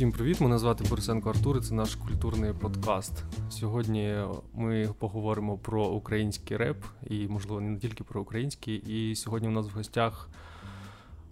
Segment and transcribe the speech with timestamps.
[0.00, 0.40] Всім привіт!
[0.40, 1.56] Мене звати Борисенко Артур.
[1.58, 3.12] і Це наш культурний подкаст.
[3.50, 4.16] Сьогодні
[4.54, 8.76] ми поговоримо про український реп і, можливо, не тільки про український.
[8.76, 10.28] І сьогодні у нас в гостях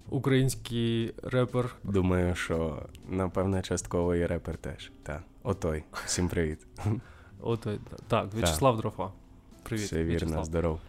[0.08, 1.76] український репер.
[1.84, 4.92] Думаю, що напевне частково і репер теж.
[5.02, 5.84] Так, отой.
[6.04, 6.66] Всім привіт.
[7.40, 9.10] Отой, так, В'ячеслав Дрофа.
[9.62, 9.84] Привіт.
[9.84, 10.44] Все вірно, В'ячеслав.
[10.44, 10.80] здоров.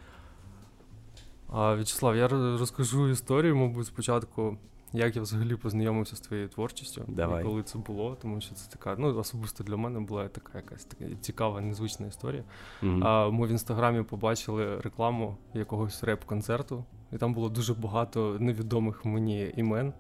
[1.48, 4.58] А, В'ячеслав, я розкажу історію, мабуть, спочатку.
[4.94, 7.42] Як я взагалі познайомився з твоєю творчістю, Давай.
[7.42, 10.86] і коли це було, тому що це така, ну особисто для мене була така якась
[10.86, 12.44] така цікава, незвична історія.
[12.84, 13.08] Mm-hmm.
[13.08, 19.54] А ми в інстаграмі побачили рекламу якогось реп-концерту, і там було дуже багато невідомих мені
[19.58, 19.94] імен.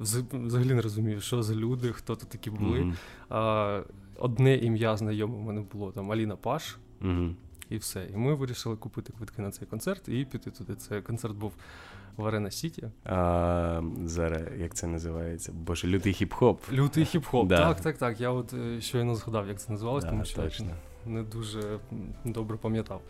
[0.00, 2.80] Взагалі не розумів, що за люди, хто тут такі були.
[2.80, 2.94] Mm-hmm.
[3.28, 3.82] А,
[4.18, 6.78] Одне ім'я знайоме в мене було там Аліна Паш.
[7.02, 7.34] Mm-hmm.
[7.70, 8.06] І все.
[8.12, 10.74] І ми вирішили купити квитки на цей концерт і піти туди.
[10.74, 11.52] Цей концерт був
[12.16, 12.88] в Арена Сіті.
[13.04, 15.52] А, Зараз як це називається?
[15.52, 16.56] Боже, лютий хіп-хоп.
[16.72, 17.46] Лютий хіп-хоп.
[17.46, 17.56] Да.
[17.56, 18.20] Так, так, так.
[18.20, 20.66] Я от е, щойно згадав, як це називалось, да, тому що точно.
[21.06, 21.78] я не дуже
[22.24, 23.00] добре пам'ятав.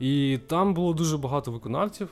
[0.00, 2.08] І там було дуже багато виконавців.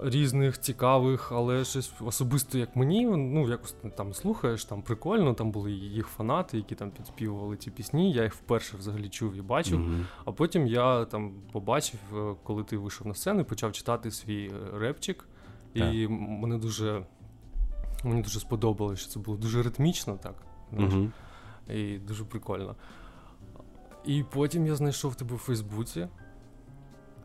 [0.00, 5.72] Різних цікавих, але щось особисто як мені, ну якось там слухаєш, там прикольно, там були
[5.72, 8.12] їх фанати, які там підспівували ці пісні.
[8.12, 9.80] Я їх вперше взагалі чув і бачив.
[9.80, 10.04] Mm-hmm.
[10.24, 14.78] А потім я там побачив, е, коли ти вийшов на сцену, почав читати свій е,
[14.78, 15.28] репчик.
[15.74, 16.10] І так.
[16.10, 17.06] мене дуже
[18.04, 20.34] мені дуже сподобалося, що це було дуже ритмічно, так.
[20.76, 21.10] Mm-hmm.
[21.74, 22.76] І дуже прикольно.
[24.04, 26.08] І потім я знайшов тебе у Фейсбуці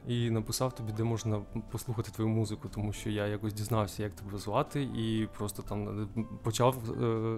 [0.07, 4.37] і написав тобі, де можна послухати твою музику, тому що я якось дізнався, як тебе
[4.37, 6.09] звати, і просто там
[6.43, 7.37] почав е-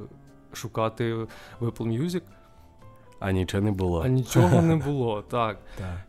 [0.53, 1.27] шукати в
[1.61, 2.21] Apple Music.
[3.19, 4.02] А нічого не було.
[4.02, 5.59] А нічого не було, так.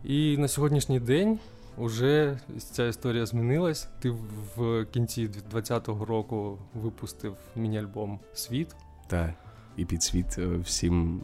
[0.05, 1.39] І на сьогоднішній день
[1.79, 3.89] вже ця історія змінилась.
[4.01, 4.11] Ти
[4.57, 8.77] в кінці 2020 року випустив міні-альбом Світ.
[9.07, 9.31] Так.
[9.77, 11.21] І під світ всім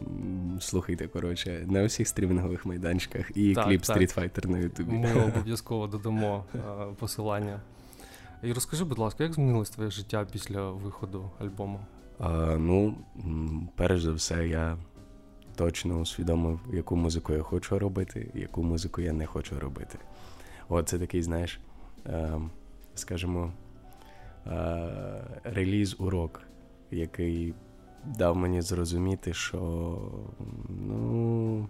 [0.59, 3.97] слухайте, коротше, на усіх стрімінгових майданчиках і так, кліп так.
[3.97, 4.91] Street Fighter на Ютубі.
[4.91, 6.45] Ми обов'язково додамо
[6.99, 7.59] посилання.
[8.43, 11.79] І розкажи, будь ласка, як змінилось твоє життя після виходу альбому?
[12.19, 12.97] А, ну,
[13.75, 14.77] перш за все, я
[15.55, 19.97] точно усвідомив, яку музику я хочу робити, яку музику я не хочу робити.
[20.69, 21.59] От це такий, знаєш,
[22.05, 22.41] е,
[22.95, 23.53] скажімо,
[24.47, 26.41] е, реліз-урок,
[26.91, 27.53] який
[28.05, 29.59] дав мені зрозуміти, що
[30.69, 31.69] ну,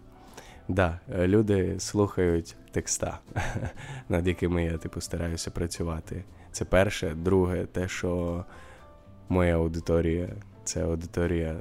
[0.67, 3.19] да, люди слухають текста,
[4.09, 6.23] над якими я типу стараюся працювати.
[6.51, 7.15] Це перше.
[7.15, 8.43] Друге, те, що
[9.29, 10.29] моя аудиторія
[10.63, 11.55] це аудиторія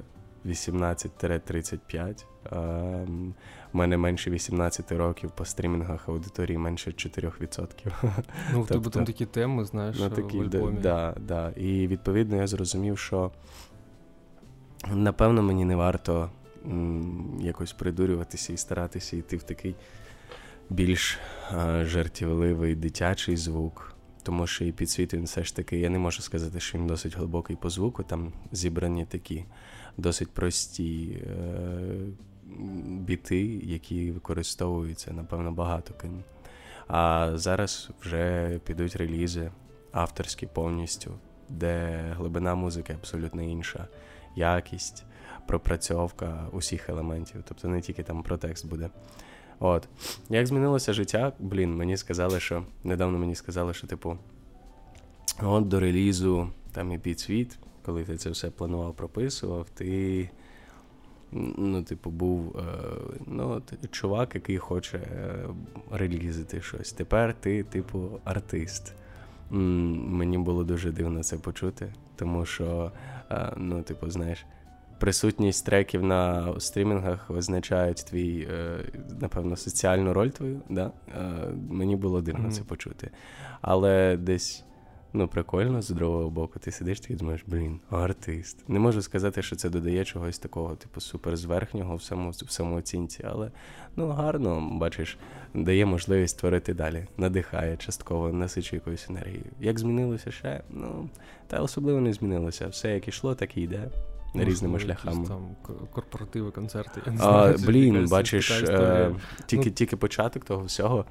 [0.47, 2.25] 18-35.
[3.75, 7.69] У мене менше 18 років по стрімінгах аудиторії менше 4%.
[8.53, 10.79] Ну, в тебе там такі теми, знаєш, ну, такі, в альбомі.
[10.83, 11.51] Да, да.
[11.51, 13.31] І відповідно я зрозумів, що
[14.91, 16.31] напевно мені не варто
[17.41, 19.75] якось придурюватися і старатися йти в такий
[20.71, 21.19] більш
[21.83, 23.95] жартівливий дитячий звук.
[24.23, 27.17] Тому що і підсвіт він все ж таки, я не можу сказати, що він досить
[27.17, 29.45] глибокий по звуку, там зібрані такі
[29.97, 31.43] досить прості е,
[32.87, 36.23] біти, які використовуються, напевно, багато ким.
[36.89, 39.51] А зараз вже підуть релізи
[39.93, 41.15] авторські повністю,
[41.49, 43.87] де глибина музики абсолютно інша,
[44.37, 45.05] якість,
[45.47, 48.91] пропрацьовка усіх елементів, тобто не тільки там про текст буде.
[49.61, 49.89] От.
[50.29, 54.19] Як змінилося життя, блін, мені сказали, що недавно мені сказали, що, типу,
[55.43, 60.31] от до релізу там і підсвіт, коли ти це все планував, прописував, ти,
[61.33, 62.63] ну, типу, був е,
[63.27, 65.47] ну, чувак, який хоче е,
[65.91, 66.93] релізити щось.
[66.93, 68.95] Тепер ти, типу, артист.
[69.51, 72.93] Мені було дуже дивно це почути, тому що,
[73.31, 74.47] е, ну, типу, знаєш.
[74.99, 78.85] Присутність треків на стрімінгах означають твій, е,
[79.21, 80.61] напевно, соціальну роль твою.
[80.69, 80.91] Да?
[81.09, 81.21] Е,
[81.71, 82.53] мені було дивно mm-hmm.
[82.53, 83.11] це почути.
[83.61, 84.65] Але десь
[85.13, 88.69] ну, прикольно, з другого боку, ти сидиш і думаєш, блін, артист.
[88.69, 93.51] Не можу сказати, що це додає чогось такого, типу, суперзверхнього в, само, в самооцінці, але
[93.97, 95.19] ну, гарно, бачиш,
[95.55, 99.45] дає можливість творити далі, надихає частково, насичує якоюсь енергією.
[99.61, 100.63] Як змінилося ще?
[100.71, 101.09] Ну,
[101.47, 102.69] та особливо не змінилося.
[102.69, 103.91] Все, як ішло, так і йде.
[104.35, 105.29] Можливо, різними шляхами.
[105.29, 105.57] Там
[105.93, 107.01] корпоративи, концерти.
[107.07, 109.15] Я не а, блін, бачиш, е,
[109.47, 109.71] тільки, ну...
[109.71, 111.05] тільки початок того всього.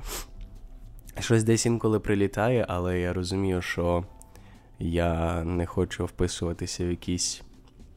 [1.19, 4.05] Щось десь інколи прилітає, але я розумію, що
[4.79, 7.41] я не хочу вписуватися в якісь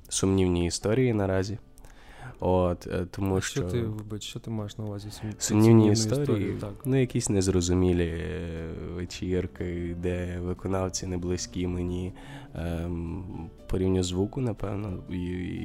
[0.08, 1.58] сумнівні історії наразі.
[2.40, 6.22] От, е, тому що, що ти вибач, що ти маєш на увазі сумні, сумнівні історії,
[6.22, 6.56] історії?
[6.60, 6.72] Так.
[6.84, 12.12] ну якісь незрозумілі е, вечірки, де виконавці не близькі мені
[12.54, 15.16] ем, по рівню звуку, напевно, і,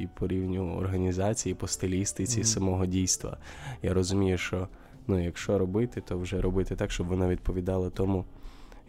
[0.02, 2.44] і по рівню організації, по стилістиці mm-hmm.
[2.44, 3.38] самого дійства.
[3.82, 4.68] Я розумію, що
[5.06, 8.24] ну, якщо робити, то вже робити так, щоб воно відповідало тому,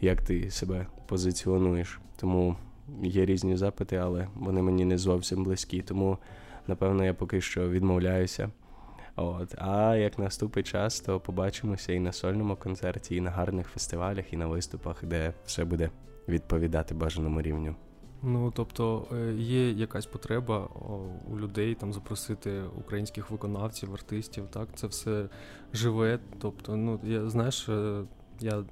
[0.01, 1.99] як ти себе позиціонуєш.
[2.15, 2.55] Тому
[3.03, 5.81] є різні запити, але вони мені не зовсім близькі.
[5.81, 6.17] Тому,
[6.67, 8.51] напевно, я поки що відмовляюся.
[9.15, 9.55] От.
[9.57, 14.37] А як наступить час, то побачимося і на сольному концерті, і на гарних фестивалях, і
[14.37, 15.89] на виступах, де все буде
[16.27, 17.75] відповідати бажаному рівню.
[18.23, 20.69] Ну тобто е, є якась потреба
[21.31, 24.47] у людей там запросити українських виконавців, артистів.
[24.51, 25.29] Так, це все
[25.73, 26.19] живе.
[26.39, 28.03] Тобто, ну я знаєш, е,
[28.39, 28.63] я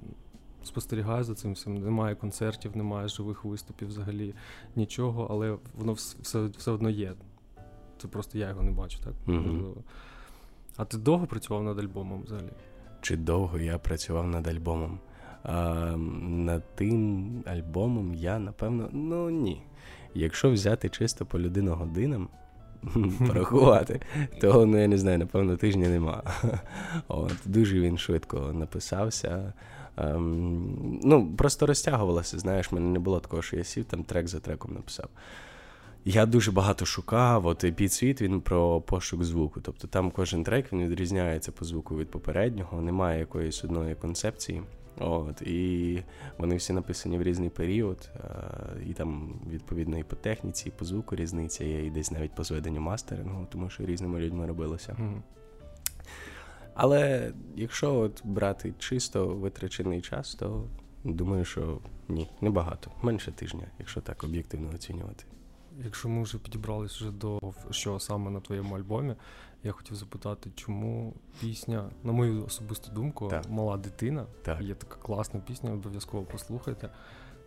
[0.62, 1.74] спостерігаю за цим всім.
[1.74, 4.34] Немає концертів, немає живих виступів, взагалі
[4.76, 7.12] нічого, але воно все все одно є.
[7.98, 9.14] Це просто я його не бачу, так?
[9.26, 9.74] Mm-hmm.
[10.76, 12.50] А ти довго працював над альбомом взагалі?
[13.00, 15.00] Чи довго я працював над альбомом?
[15.42, 19.62] А, Над тим альбомом я, напевно, ну ні.
[20.14, 22.28] Якщо взяти чисто по людину годинам,
[23.28, 24.00] порахувати,
[24.40, 26.22] то ну я не знаю, напевно, тижня нема.
[27.08, 29.52] От, Дуже він швидко написався.
[29.96, 34.40] Ем, ну, Просто розтягувалося, знаєш, мене не було такого, що я сів там трек за
[34.40, 35.08] треком написав.
[36.04, 37.46] Я дуже багато шукав.
[37.46, 39.60] От підсвіт він про пошук звуку.
[39.60, 44.62] Тобто там кожен трек він відрізняється по звуку від попереднього, немає якоїсь одної концепції.
[44.98, 46.02] От, І
[46.38, 48.10] вони всі написані в різний період,
[48.86, 52.44] і там, відповідно, і по техніці, і по звуку різниця є, і десь навіть по
[52.44, 54.96] зведенню мастерингу, тому що різними людьми робилося.
[55.00, 55.20] Mm.
[56.74, 60.64] Але якщо от брати чисто витрачений час, то
[61.04, 61.78] думаю, що
[62.08, 62.90] ні, небагато.
[63.02, 65.24] Менше тижня, якщо так об'єктивно оцінювати.
[65.84, 67.40] Якщо ми вже підібрались вже до
[67.70, 69.14] що саме на твоєму альбомі,
[69.64, 73.50] я хотів запитати, чому пісня, на мою особисту думку, так.
[73.50, 74.26] мала дитина.
[74.42, 74.60] Так.
[74.60, 76.90] Є така класна пісня, обов'язково послухайте.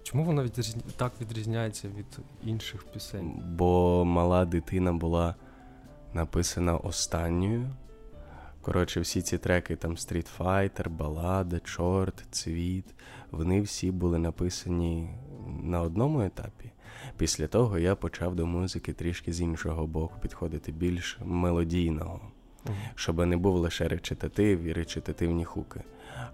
[0.04, 0.81] Чому вона відрізня...
[0.98, 3.44] так відрізняється від інших пісень?
[3.48, 5.36] Бо мала дитина була
[6.13, 7.69] написана останньою.
[8.62, 12.86] Коротше, всі ці треки, там Street Fighter, Балада, Чорт, Цвіт,
[13.31, 15.10] вони всі були написані
[15.63, 16.71] на одному етапі.
[17.18, 22.22] Після того я почав до музики трішки з іншого боку підходити, більш мелодійного,
[22.96, 25.84] щоб не був лише речитатив і речитативні хуки.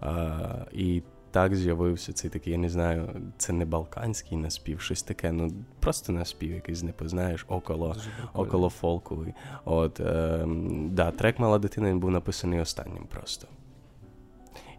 [0.01, 1.01] А, І
[1.31, 6.13] так з'явився цей такий, я не знаю, це не балканський наспів, щось таке, ну просто
[6.13, 7.95] наспів, якийсь не познаєш, около
[8.33, 9.33] около фолковий.
[9.65, 10.45] От, е,
[10.89, 13.47] да, Трек Мала дитина він був написаний останнім просто.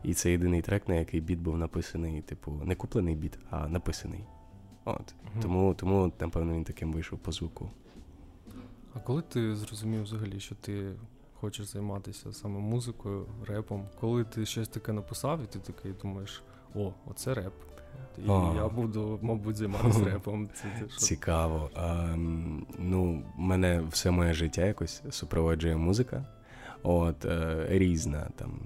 [0.02, 4.24] І це єдиний трек, на який біт був написаний, типу, не куплений біт, а написаний.
[4.84, 5.14] От.
[5.36, 7.70] mm Тому, тому, напевно, він таким вийшов по звуку.
[8.94, 10.92] А коли ти зрозумів взагалі, що ти
[11.34, 16.42] хочеш займатися саме музикою, репом, коли ти щось таке написав, і ти такий думаєш,
[16.74, 17.52] о, оце реп.
[18.18, 18.52] І а.
[18.56, 20.48] я буду, мабуть, займатися репом.
[20.54, 21.70] Це, це Цікаво.
[21.74, 22.14] А,
[22.78, 26.24] ну, мене все моє життя якось супроводжує музика.
[26.82, 28.60] От, е, різна там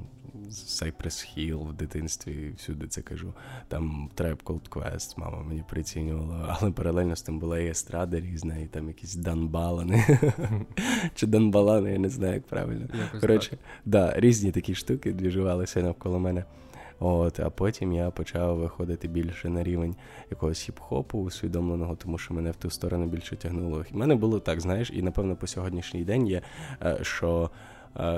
[0.51, 3.33] Cypress Hill в дитинстві, всюди це кажу.
[3.69, 8.57] Там Tribe Called Quest, мама мені прицінювала, але паралельно з тим була і естрада різна,
[8.57, 10.19] і там якісь данбалани.
[11.15, 12.87] Чи данбалани, я не знаю, як правильно.
[13.21, 16.45] Коротше, да, різні такі штуки двіжувалися навколо мене.
[17.01, 19.97] От, А потім я почав виходити більше на рівень
[20.31, 23.85] якогось хіп-хопу усвідомленого, тому що мене в ту сторону більше тягнуло.
[23.91, 26.43] В мене було так, знаєш, і напевно по сьогоднішній день є,
[26.83, 27.51] е, що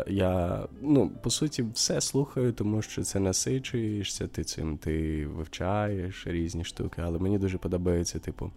[0.06, 6.64] я ну, по суті все слухаю, тому що це насичуєшся, ти цим ти вивчаєш різні
[6.64, 8.50] штуки, але мені дуже подобається, типу,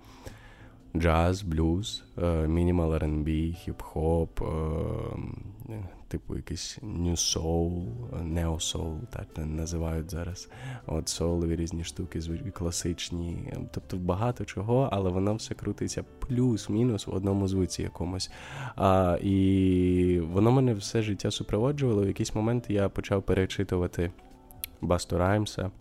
[0.95, 2.03] джаз, блюз,
[2.47, 4.29] мінімал R&B, хіп-хоп,
[6.09, 10.49] типу якийсь New Soul, Neo Soul, так називають зараз.
[10.85, 12.21] От соулові різні штуки,
[12.53, 13.53] класичні.
[13.71, 18.31] Тобто багато чого, але воно все крутиться плюс-мінус в одному звуці якомусь.
[18.75, 22.03] А, І воно мене все життя супроводжувало.
[22.03, 24.11] В якийсь момент я почав перечитувати
[24.81, 25.71] Басту Раймса.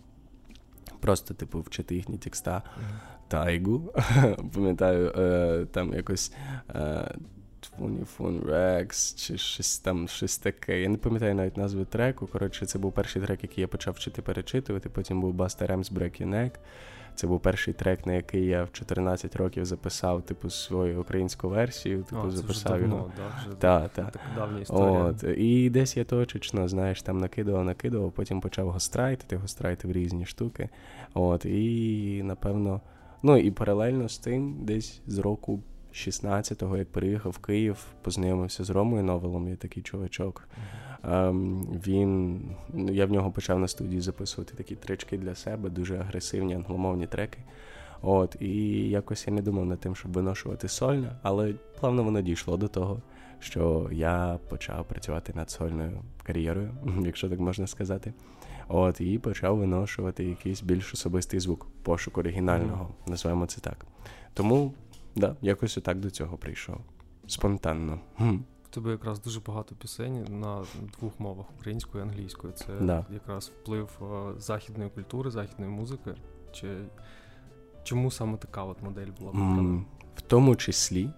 [1.01, 2.63] Просто, типу, вчити їхні текста.
[3.29, 3.93] Тайгу.
[4.55, 6.33] Пам'ятаю, е, там якось
[7.81, 10.81] е, Рекс, чи щось там щось таке.
[10.81, 12.27] Я не пам'ятаю навіть назви треку.
[12.27, 14.89] Коротше, це був перший трек, який я почав вчити перечитувати.
[14.89, 16.51] Потім був Buster Rhymes Break Your Neck.
[17.19, 22.03] Це був перший трек, на який я в 14 років записав, типу, свою українську версію.
[22.03, 23.13] Типу, О, це записав вже його.
[23.17, 24.13] Да, вже та, та.
[24.37, 25.05] Давня історія.
[25.05, 30.69] От, І десь я точечно, знаєш, там накидував, накидував, потім почав гострайтити, гострайтив різні штуки.
[31.15, 32.81] От, І напевно,
[33.23, 38.71] ну і паралельно з тим, десь з року 16-го, як приїхав в Київ, познайомився з
[38.71, 40.49] Ромою Новелом, є такий чувачок.
[41.05, 42.43] Ем, він,
[42.73, 47.07] ну, Я в нього почав на студії записувати такі трички для себе, дуже агресивні англомовні
[47.07, 47.39] треки.
[48.03, 52.57] От, І якось я не думав над тим, щоб виношувати сольне, але плавно воно дійшло
[52.57, 53.03] до того,
[53.41, 58.13] що я почав працювати над сольною кар'єрою, якщо так можна сказати.
[58.69, 63.11] От, І почав виношувати якийсь більш особистий звук, пошук оригінального, mm-hmm.
[63.11, 63.87] називаємо це так.
[64.35, 64.73] Тому,
[65.19, 66.77] да, якось отак до цього прийшов.
[67.27, 68.01] Спонтанно.
[68.65, 70.65] В тебе якраз дуже багато пісень на
[70.99, 72.53] двох мовах українською і англійською.
[72.53, 73.07] Це да.
[73.11, 76.15] якраз вплив е, західної культури, західної музики.
[76.53, 76.69] Чи
[77.89, 79.83] Чому саме така от модель була Mm,
[80.17, 81.11] в тому числі,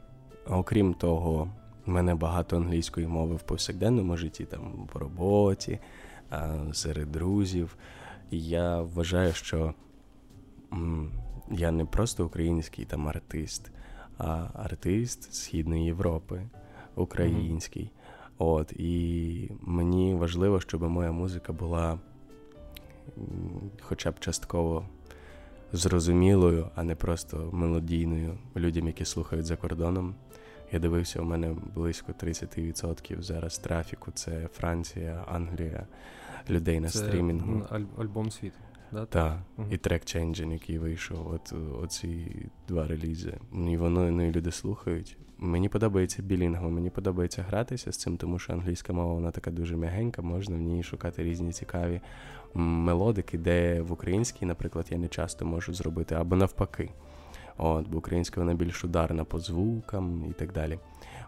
[0.48, 1.50] окрім того,
[1.86, 5.78] в мене багато англійської мови в повсякденному житті, там в роботі,
[6.72, 7.76] серед друзів.
[8.30, 9.74] І я вважаю, що
[11.50, 13.72] я не просто український там артист,
[14.20, 16.42] а артист Східної Європи,
[16.96, 17.82] український.
[17.82, 18.20] Mm-hmm.
[18.38, 21.98] От, І мені важливо, щоб моя музика була
[23.80, 24.84] хоча б частково
[25.72, 30.14] зрозумілою, а не просто мелодійною людям, які слухають за кордоном.
[30.72, 34.10] Я дивився, у мене близько 30% зараз трафіку.
[34.14, 35.86] Це Франція, Англія,
[36.50, 37.66] людей на це стрімінгу.
[37.70, 38.52] Аль- альбом світ.
[38.92, 39.06] Да?
[39.06, 39.68] Так, угу.
[39.70, 42.36] і трек Changing, який вийшов, от оці
[42.68, 43.34] два релізи.
[43.68, 45.16] І воно ну, і люди слухають.
[45.38, 49.76] Мені подобається білінго, мені подобається гратися з цим, тому що англійська мова вона така дуже
[49.76, 52.00] м'ягенька, можна в ній шукати різні цікаві
[52.54, 56.90] мелодики, де в українській, наприклад, я не часто можу зробити, або навпаки.
[57.56, 60.78] От, Бо українська вона більш ударна по звукам і так далі.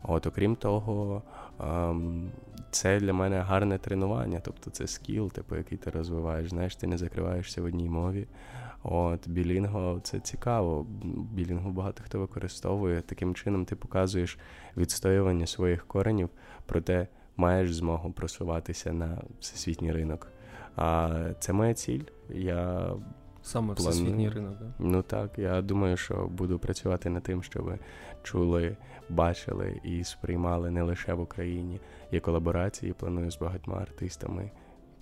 [0.03, 1.23] От, Окрім того,
[1.61, 2.31] ем,
[2.71, 6.51] це для мене гарне тренування, тобто це скіл, типу, який ти розвиваєш.
[6.51, 8.27] Знаєш, ти не закриваєшся в одній мові.
[8.83, 10.87] От Білінго це цікаво.
[11.33, 13.01] Білінгу багато хто використовує.
[13.01, 14.39] Таким чином ти показуєш
[14.77, 16.31] відстоювання своїх коренів,
[16.67, 20.29] проте маєш змогу просуватися на всесвітній ринок.
[20.77, 22.03] А це моя ціль.
[22.31, 22.91] Я
[23.43, 23.93] Саме планую.
[23.95, 24.69] всесвітній ринок, так?
[24.79, 25.39] Ну так.
[25.39, 27.73] Я думаю, що буду працювати над тим, щоб
[28.23, 28.77] чули,
[29.13, 31.81] бачили і сприймали не лише в Україні.
[32.13, 34.51] Є колаборації, планую з багатьма артистами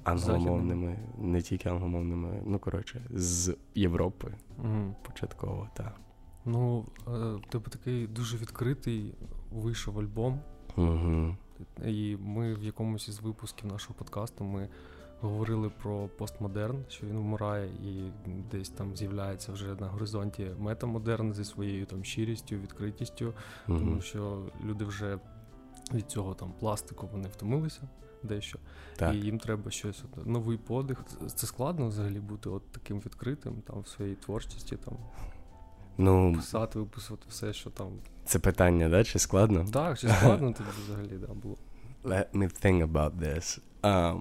[0.05, 4.95] англомовними, не тільки англомовними, ну коротше, з Європи угу.
[5.03, 6.01] початково, так.
[6.45, 9.15] Ну, е, в тебе такий дуже відкритий
[9.53, 10.41] вийшов альбом.
[10.77, 11.37] Угу.
[11.87, 14.69] І ми в якомусь із випусків нашого подкасту ми
[15.21, 18.11] говорили про постмодерн, що він вмирає, і
[18.51, 23.79] десь там з'являється вже на горизонті метамодерн зі своєю там щирістю, відкритістю, mm-hmm.
[23.79, 25.19] тому що люди вже
[25.95, 27.81] від цього там пластику вони втомилися
[28.23, 28.59] дещо,
[28.97, 29.15] так.
[29.15, 31.05] і їм треба щось от, новий подих.
[31.35, 34.95] Це складно взагалі бути от таким відкритим там в своїй творчості там.
[35.99, 37.89] Ну, Писати, виписувати все, що там.
[38.25, 39.05] Це питання, да?
[39.05, 39.67] Чи складно?
[39.73, 41.57] Так, чи складно тобі взагалі да, було.
[42.05, 43.61] Let me think about this.
[43.83, 44.21] Um,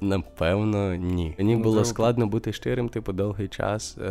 [0.00, 1.34] Напевно, ні.
[1.38, 3.98] Мені ну, було складно бути щирим, типу, довгий час.
[3.98, 4.10] Е,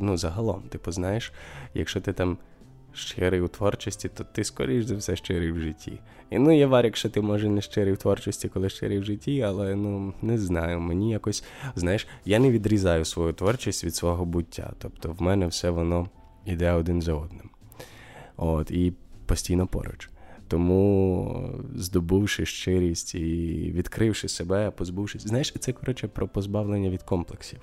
[0.00, 1.32] Ну, загалом, типу, знаєш,
[1.74, 2.38] якщо ти там
[2.92, 6.00] щирий у творчості, то ти скоріш за все щирий в житті.
[6.30, 9.42] І ну, є вар, якщо ти може не щирий в творчості, коли щирий в житті,
[9.42, 10.80] але ну не знаю.
[10.80, 11.44] Мені якось,
[11.76, 14.72] знаєш, я не відрізаю свою творчість від свого буття.
[14.78, 16.08] Тобто в мене все воно
[16.46, 17.50] йде один за одним.
[18.36, 18.92] От, І
[19.26, 20.08] постійно поруч.
[20.48, 27.60] Тому, здобувши щирість і відкривши себе, позбувшись, знаєш, це коротше про позбавлення від комплексів.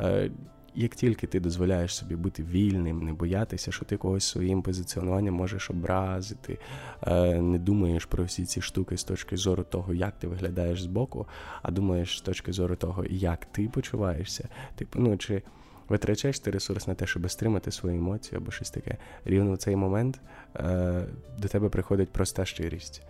[0.00, 0.30] Е,
[0.74, 5.70] як тільки ти дозволяєш собі бути вільним, не боятися, що ти когось своїм позиціонуванням можеш
[5.70, 6.58] образити,
[7.02, 11.26] е, не думаєш про всі ці штуки з точки зору того, як ти виглядаєш збоку,
[11.62, 15.42] а думаєш з точки зору того, як ти почуваєшся, типу, ну чи
[15.88, 18.96] витрачаєш ти ресурс на те, щоб стримати свої емоції або щось таке.
[19.24, 20.28] Рівно в цей момент е,
[21.38, 23.02] до тебе приходить проста щирість.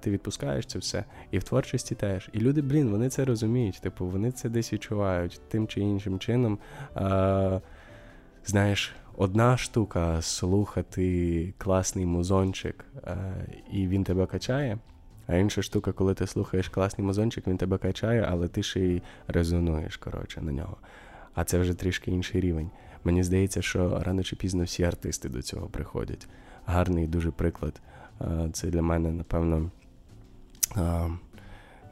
[0.00, 1.04] Ти відпускаєш це все.
[1.30, 2.30] І в творчості теж.
[2.32, 3.80] І люди, блін, вони це розуміють.
[3.80, 6.58] Типу, вони це десь відчувають тим чи іншим чином.
[6.96, 7.60] Е,
[8.44, 13.16] знаєш, одна штука слухати класний музончик, е,
[13.72, 14.78] і він тебе качає.
[15.26, 19.02] А інша штука, коли ти слухаєш класний музончик, він тебе качає, але ти ще й
[19.26, 20.76] резонуєш коротше, на нього
[21.34, 22.70] а це вже трішки інший рівень.
[23.04, 26.28] Мені здається, що рано чи пізно всі артисти до цього приходять.
[26.66, 27.80] Гарний дуже приклад.
[28.52, 29.70] Це для мене, напевно,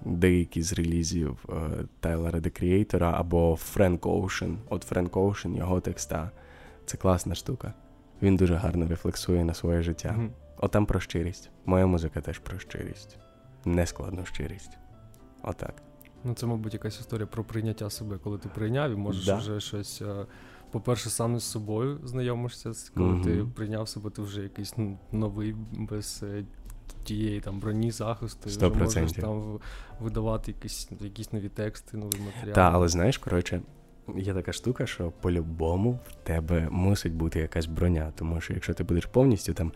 [0.05, 1.45] деякі з релізів
[2.01, 4.59] Тайлера Де Крієйтора або Френк Оушен.
[4.69, 6.31] От Френк Оушен, його текста.
[6.87, 7.75] Це класна штука.
[8.23, 10.09] Він дуже гарно рефлексує на своє життя.
[10.19, 10.29] Mm-hmm.
[10.57, 11.51] От там про щирість.
[11.67, 13.19] Моя музика теж про щирість.
[13.65, 14.79] Нескладну щирість.
[15.43, 15.75] Отак.
[16.25, 19.37] Ну, це, мабуть, якась історія про прийняття себе, коли ти прийняв і можеш да.
[19.37, 20.27] вже щось е,
[20.73, 23.25] по-перше, сам з собою знайомишся, коли mm-hmm.
[23.25, 24.75] ти прийняв себе, ти вже якийсь
[25.13, 26.45] новий без е,
[27.05, 28.87] тієї там броні захисту, 100%.
[28.87, 29.59] вже можеш там
[30.01, 32.53] видавати якісь якісь нові тексти, нові матеріали.
[32.53, 33.61] Так, але знаєш, коротше,
[34.17, 38.85] є така штука, що по-любому в тебе мусить бути якась броня, тому що якщо ти
[38.85, 39.73] будеш повністю там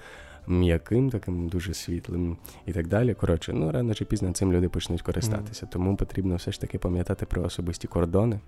[0.46, 2.36] м'яким, таким дуже світлим
[2.66, 3.14] і так далі.
[3.14, 5.66] Коротше, ну рано чи пізно цим люди почнуть користатися.
[5.66, 5.68] Mm.
[5.68, 8.40] Тому потрібно все ж таки пам'ятати про особисті кордони.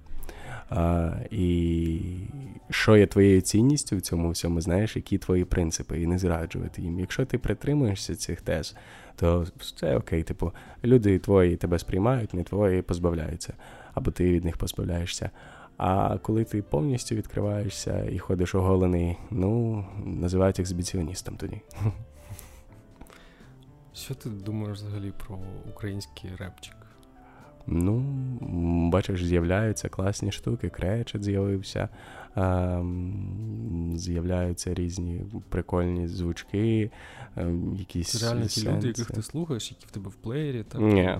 [0.71, 2.01] А, І
[2.71, 7.01] що є твоєю цінністю в цьому всьому, знаєш, які твої принципи, і не зраджувати їм.
[7.01, 8.77] Якщо ти притримуєшся цих тез,
[9.17, 10.53] то все окей, типу,
[10.85, 13.53] люди твої тебе сприймають, не твої позбавляються,
[13.95, 15.31] або ти від них позбавляєшся.
[15.77, 21.61] А коли ти повністю відкриваєшся і ходиш оголений, ну, називають ексбіціоністом тоді.
[23.95, 26.78] Що ти думаєш взагалі про український репчик?
[27.71, 28.03] Ну,
[28.93, 31.89] бачиш, з'являються класні штуки, кречет з'явився,
[33.95, 36.91] з'являються різні прикольні звучки,
[37.37, 38.23] ем, якісь.
[38.23, 40.65] Реально ті люди, яких ти слухаєш, які в тебе в плеєрі.
[40.79, 41.19] Ні.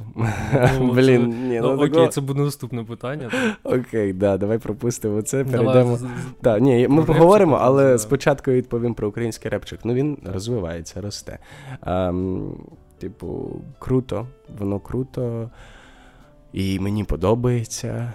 [0.79, 3.31] Ну, Блін, ні, ну, ну Окей, це буде наступне питання.
[3.65, 5.45] Окей, да, давай пропустимо це.
[5.45, 5.99] Перейдемо.
[6.43, 9.81] Да, ні, Ми поговоримо, але спочатку відповім про український репчик.
[9.85, 11.39] Ну він розвивається, росте.
[12.99, 14.27] Типу, круто,
[14.59, 15.51] воно круто.
[16.53, 18.13] І мені подобається,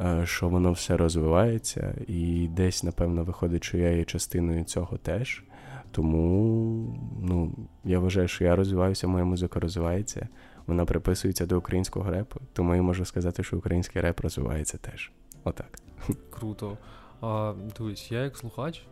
[0.00, 5.44] е, що воно все розвивається, і десь, напевно, виходить, що я є частиною цього теж.
[5.90, 7.52] Тому ну,
[7.84, 10.28] я вважаю, що я розвиваюся, моя музика розвивається,
[10.66, 15.10] вона приписується до українського репу, тому я можу сказати, що український реп розвивається теж.
[15.44, 15.78] Отак.
[16.30, 16.78] Круто.
[17.20, 18.82] А, Дивись, я як слухач,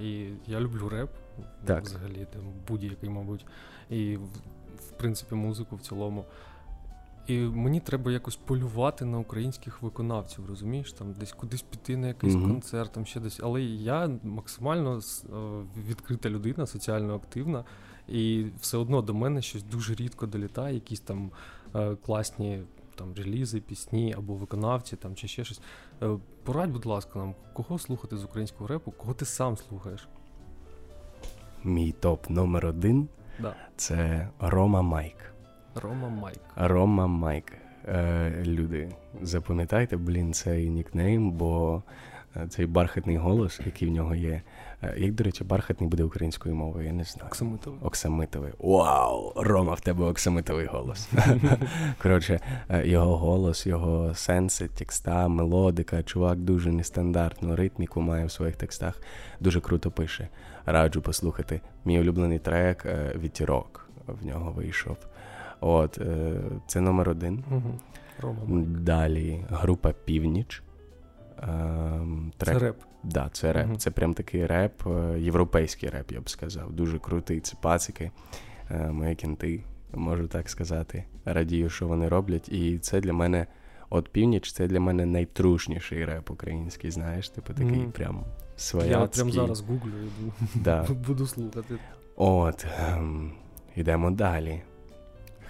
[0.00, 1.10] і я люблю реп
[1.64, 1.84] так.
[1.84, 3.46] взагалі, там, будь-який, мабуть,
[3.90, 4.16] і
[4.76, 6.24] в принципі музику в цілому.
[7.28, 10.92] І мені треба якось полювати на українських виконавців, розумієш?
[10.92, 12.46] Там десь кудись піти на якийсь mm-hmm.
[12.46, 13.40] концерт, там ще десь.
[13.42, 15.00] Але я максимально е,
[15.88, 17.64] відкрита людина, соціально активна,
[18.08, 21.30] і все одно до мене щось дуже рідко долітає, якісь там
[21.74, 22.62] е, класні
[22.94, 25.60] там релізи, пісні або виконавці, там чи ще щось.
[26.02, 30.08] Е, порадь, будь ласка, нам кого слухати з українського репу, кого ти сам слухаєш?
[31.64, 33.08] Мій топ номер один
[33.38, 33.54] да.
[33.76, 35.37] це Рома Майк.
[35.82, 36.40] Рома Майк.
[36.56, 37.52] Рома Майк.
[37.88, 38.88] Е, Люди,
[39.22, 41.82] запам'ятайте, блін, цей нікнейм, бо
[42.36, 44.42] е, цей бархатний голос, який в нього є.
[44.82, 47.28] Е, як, до речі, бархатний буде українською мовою, я не знаю.
[47.28, 47.80] Оксамитовий.
[47.82, 48.52] Оксамитовий.
[48.58, 49.32] Вау!
[49.36, 51.08] Рома, в тебе оксамитовий голос.
[52.02, 52.40] Коротше,
[52.84, 56.02] його голос, його сенси, текста, мелодика.
[56.02, 59.02] Чувак дуже нестандартну ритміку має в своїх текстах.
[59.40, 60.28] Дуже круто пише.
[60.66, 61.60] Раджу послухати.
[61.84, 62.86] Мій улюблений трек
[63.22, 64.96] Вітірок в нього вийшов.
[65.60, 67.44] От, е, Це номер один.
[67.50, 67.78] Угу.
[68.66, 70.62] Далі група Північ.
[71.42, 72.58] Ем, трек.
[72.58, 72.76] Це реп.
[73.02, 73.66] Да, це реп.
[73.66, 73.76] Угу.
[73.76, 76.72] Це прям такий реп, е, європейський реп, я б сказав.
[76.72, 77.40] Дуже крутий.
[77.40, 78.10] Це пацики,
[78.70, 81.04] е, мої кінти, можу так сказати.
[81.24, 82.48] Радію, що вони роблять.
[82.48, 83.46] І це для мене,
[83.90, 87.90] от північ, це для мене найтрушніший реп український, знаєш, типу такий mm.
[87.90, 88.24] прям
[88.56, 89.00] свояцький.
[89.00, 89.92] Я прям зараз гуглю
[90.54, 90.86] да.
[91.06, 91.74] буду слухати.
[92.16, 93.32] От, ем,
[93.76, 94.62] Йдемо далі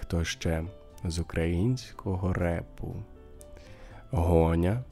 [0.09, 0.63] хто ще
[1.03, 2.95] з українського репу.
[4.11, 4.83] Гоня,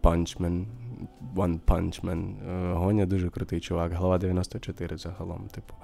[0.00, 0.66] Панчмен,
[1.36, 2.34] One Punch Man.
[2.74, 5.48] Гоня дуже крутий чувак, глава 94 загалом.
[5.54, 5.74] Типу.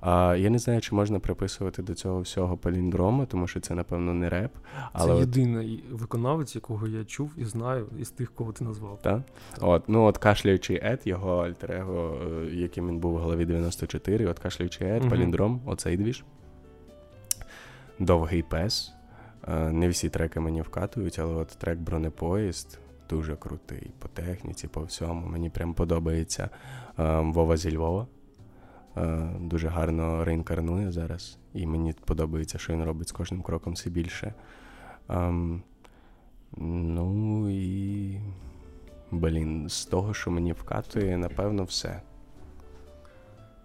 [0.00, 4.14] А, Я не знаю, чи можна приписувати до цього всього паліндрома, тому що це, напевно,
[4.14, 4.52] не реп.
[4.92, 9.02] Але Це єдиний виконавець, якого я чув і знаю із тих, кого ти назвав.
[9.02, 9.22] Так?
[9.54, 9.64] так.
[9.68, 14.38] От, Ну, от кашляючий Ед, його альтер-его, е, яким він був у голові 94, от
[14.38, 15.10] кашляючий Ед, угу.
[15.10, 16.24] паліндром, оцей двіж
[17.98, 18.92] довгий пес.
[19.48, 22.78] Е, не всі треки мені вкатують, але от трек бронепоїзд
[23.10, 25.26] дуже крутий по техніці, по всьому.
[25.26, 26.50] Мені прям подобається
[26.98, 28.06] е, Вова зі Львова.
[28.96, 31.38] Е, дуже гарно реінкарнує зараз.
[31.54, 34.34] І мені подобається, що він робить з кожним кроком все більше.
[35.08, 35.62] Ем,
[36.56, 38.20] ну і.
[39.10, 42.00] Блін, з того, що мені вкатує, напевно, все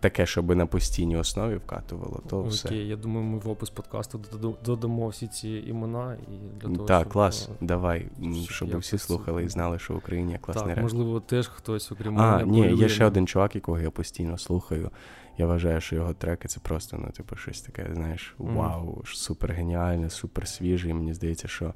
[0.02, 2.76] таке, щоб на постійній основі вкатувало, то Окей, все.
[2.76, 4.22] я думаю, ми в опис подкасту
[4.66, 8.98] додамо всі ці імена і для того, Так, щоб, клас, а, давай, щоб, щоб всі
[8.98, 10.84] слухали і знали, що в Україні є класний так, реп.
[10.84, 14.92] Можливо, теж хтось, окрім А, ні, є ще один чувак, якого я постійно слухаю.
[15.38, 19.16] Я вважаю, що його треки це просто, ну, типу, щось таке, знаєш, вау, mm.
[19.16, 20.90] супер геніальне, супер свіже.
[20.90, 21.74] І мені здається, що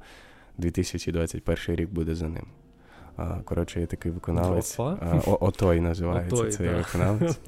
[0.58, 2.46] 2021 рік буде за ним.
[3.44, 4.78] Коротше, є такий виконавець.
[4.78, 6.76] О- Отой називається Отой, цей да.
[6.76, 7.38] виконавець.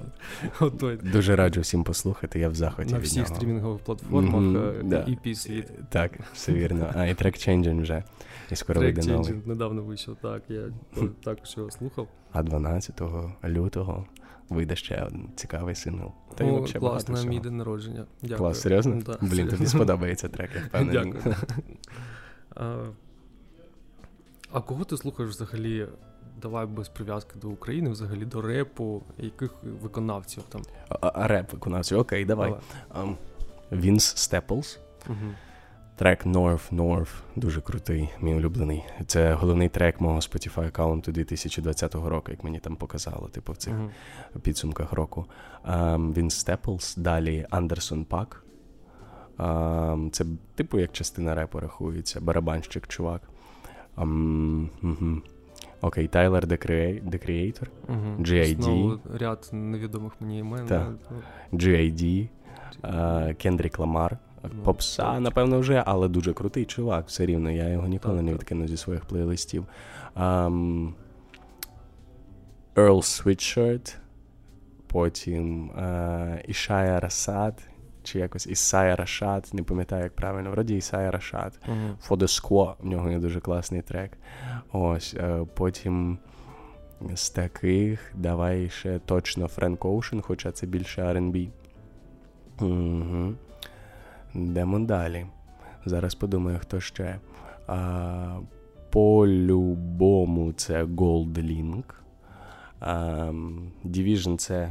[0.60, 0.96] Отой.
[0.96, 3.36] Дуже раджу всім послухати, я в захваті На від всіх нього.
[3.36, 4.96] стрімінгових платформах е, да.
[4.96, 5.72] EP світ.
[5.90, 6.90] Так, все вірно.
[6.94, 8.02] А і трек Changing вже.
[8.50, 9.34] І скоро Трек вийде новий.
[9.46, 10.62] Недавно вийшов, так, я
[11.24, 12.08] також його слухав.
[12.32, 13.02] А 12
[13.44, 14.06] лютого
[14.48, 16.12] вийде ще один цікавий сингл.
[16.34, 18.04] Та й вообще багато клас, на мій день народження.
[18.22, 18.38] Дякую.
[18.38, 19.02] Клас, серйозно?
[19.06, 21.14] Да, Блін, тобі сподобається трек, я впевнений.
[21.24, 21.34] Дякую.
[24.52, 25.86] А, кого ти слухаєш взагалі?
[26.42, 30.62] Давай без прив'язки до України, взагалі до репу, яких виконавців там?
[30.88, 32.54] А, а реп виконавців, окей, давай.
[33.72, 34.78] Вінс Степлс.
[35.06, 35.34] Мгм.
[35.96, 38.84] Трек Norf Norf дуже крутий, мій улюблений.
[39.06, 43.74] Це головний трек мого Spotify аккаунту 2020 року, як мені там показало, типу в цих
[43.74, 43.90] Мгм.
[44.42, 45.26] підсумках року.
[45.64, 48.44] Um, Вінс Степлс, далі Андерсон Пак.
[49.38, 53.22] Um, це типу як частина репу рахується, барабанщик, чувак.
[54.00, 55.22] Um, угу.
[55.80, 56.58] Окей, Тайлер The
[57.26, 58.24] Creator, Мгм.
[58.24, 58.62] G.I.D..
[58.62, 60.66] Знову ряд невідомих мені імен.
[60.66, 60.92] Так.
[61.52, 62.28] G.I.D.,
[62.82, 64.18] uh, Кендрік Ламар.
[64.64, 67.50] Попса, напевно, вже, але дуже крутий чувак, все рівно.
[67.50, 69.66] Я його ніколи Так, не відкину зі своїх плейлистів.
[70.16, 70.92] Um,
[72.74, 73.96] Earl Sweatshirt,
[74.86, 77.67] потім uh, Ішая Расад,
[78.08, 80.50] чи якось Ісая Рашад, не пам'ятаю, як правильно.
[80.50, 81.10] Вроді Ісая.
[82.08, 84.12] For the Squaw, в нього є дуже класний трек.
[84.72, 86.18] Ось, е, потім
[87.14, 91.48] з таких давай ще точно Френк Оушен, хоча це більше R&B.
[92.60, 93.34] Угу.
[94.34, 95.26] Йдемо далі.
[95.84, 97.18] Зараз подумаю, хто ще.
[97.66, 98.38] А,
[98.90, 101.84] по-любому це Gold Link.
[102.80, 103.32] А,
[103.84, 104.70] Division це,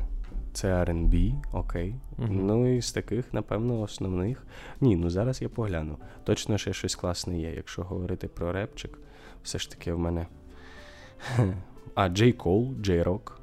[0.57, 1.95] це R&B, окей.
[2.17, 2.45] Мгм.
[2.45, 4.47] Ну і з таких, напевно, основних.
[4.81, 5.97] Ні, ну зараз я погляну.
[6.23, 7.53] Точно ще щось класне є.
[7.55, 8.99] Якщо говорити про репчик,
[9.43, 10.27] все ж таки в мене.
[11.95, 13.41] А, Джей Кол, Джей Рок.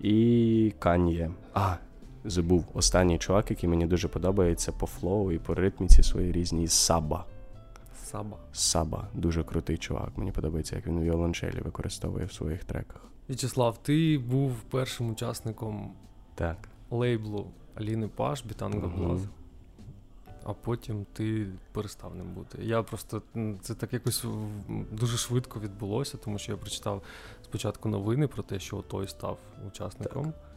[0.00, 1.30] І Кан'є.
[1.54, 1.74] А,
[2.24, 2.64] забув.
[2.74, 7.24] Останній чувак, який мені дуже подобається по flow і по ритміці своїй різній Саба.
[8.04, 8.36] Саба.
[8.52, 10.10] Саба, дуже крутий чувак.
[10.16, 13.13] Мені подобається, як він віолончелі використовує в своїх треках.
[13.28, 15.92] В'ячеслав, ти був першим учасником
[16.34, 16.68] Так.
[16.90, 18.88] лейблу Аліни Паш, Бітанга.
[18.88, 19.20] Блаз.
[20.44, 22.58] А потім ти перестав ним бути.
[22.62, 23.22] Я просто
[23.60, 24.24] це так якось
[24.92, 27.02] дуже швидко відбулося, тому що я прочитав
[27.44, 30.53] спочатку новини про те, що той став учасником а,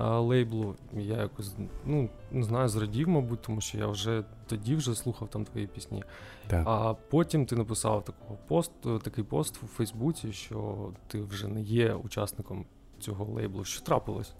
[0.00, 0.74] лейблу.
[0.92, 1.54] Я якось
[1.86, 6.04] ну не знаю, зрадів, мабуть, тому що я вже тоді вже слухав там твої пісні.
[6.46, 6.62] Так.
[6.66, 11.94] А потім ти написав такого пост, такий пост у Фейсбуці, що ти вже не є
[11.94, 12.64] учасником
[13.00, 13.64] цього лейблу.
[13.64, 14.34] Що трапилось?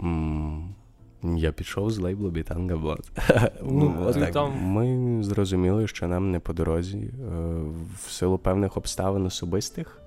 [0.00, 0.74] М,
[1.22, 3.10] Я пішов з лейблу Бітанга Блад.
[3.62, 7.12] Ну, там- Ми зрозуміли, що нам не по дорозі е,
[8.04, 9.98] в силу певних обставин особистих.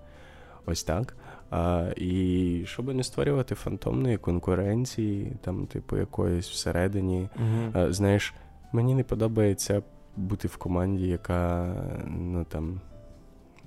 [0.66, 1.18] Ось так.
[1.50, 7.30] А, і щоб не створювати фантомної конкуренції, там, типу, якоїсь всередині.
[7.76, 8.34] Е, Знаєш,
[8.72, 9.84] мені не подобається
[10.16, 11.74] бути в команді, яка
[12.08, 12.82] ну там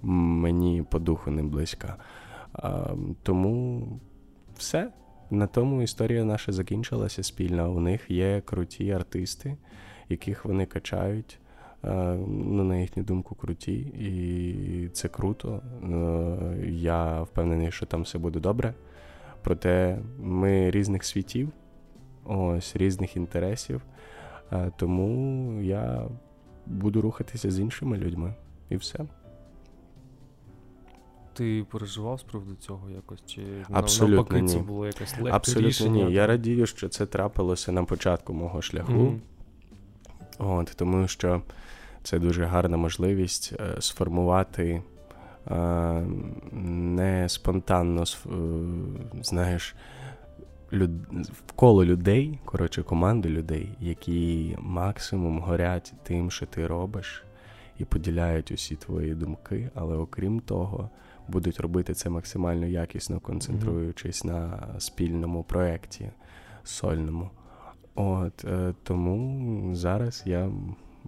[0.02, 1.96] мені по духу не близька.
[2.52, 3.86] А, тому
[4.56, 4.92] все.
[5.30, 7.68] На тому історія наша закінчилася спільна.
[7.68, 9.56] У них є круті артисти,
[10.08, 11.38] яких вони качають.
[11.84, 15.62] Е, Ну, на їхню думку, круті, і це круто.
[15.82, 18.74] Е, Я впевнений, що там все буде добре.
[19.42, 21.48] Проте ми різних світів,
[22.24, 23.82] ось різних інтересів.
[24.52, 26.08] Е, Тому я
[26.66, 28.34] буду рухатися з іншими людьми.
[28.70, 28.98] І все.
[31.32, 33.22] Ти переживав з приводу цього якось?
[33.26, 36.04] Чи Абсолютно навпаки це було якесь легке Абсолютно рішення?
[36.04, 36.12] ні.
[36.12, 38.92] Я радію, що це трапилося на початку мого шляху.
[38.92, 39.20] Мгм.
[40.38, 41.42] От, тому що
[42.02, 44.82] це дуже гарна можливість е, сформувати
[45.50, 45.54] е,
[46.52, 48.28] не спонтанно, е,
[49.22, 49.74] знаєш,
[50.72, 50.90] люд...
[51.56, 57.24] коло людей, коротше, команду людей, які максимум горять тим, що ти робиш,
[57.78, 60.90] і поділяють усі твої думки, але окрім того,
[61.28, 66.10] будуть робити це максимально якісно, концентруючись на спільному проєкті
[66.64, 67.30] сольному.
[67.94, 68.46] От
[68.82, 70.50] тому зараз я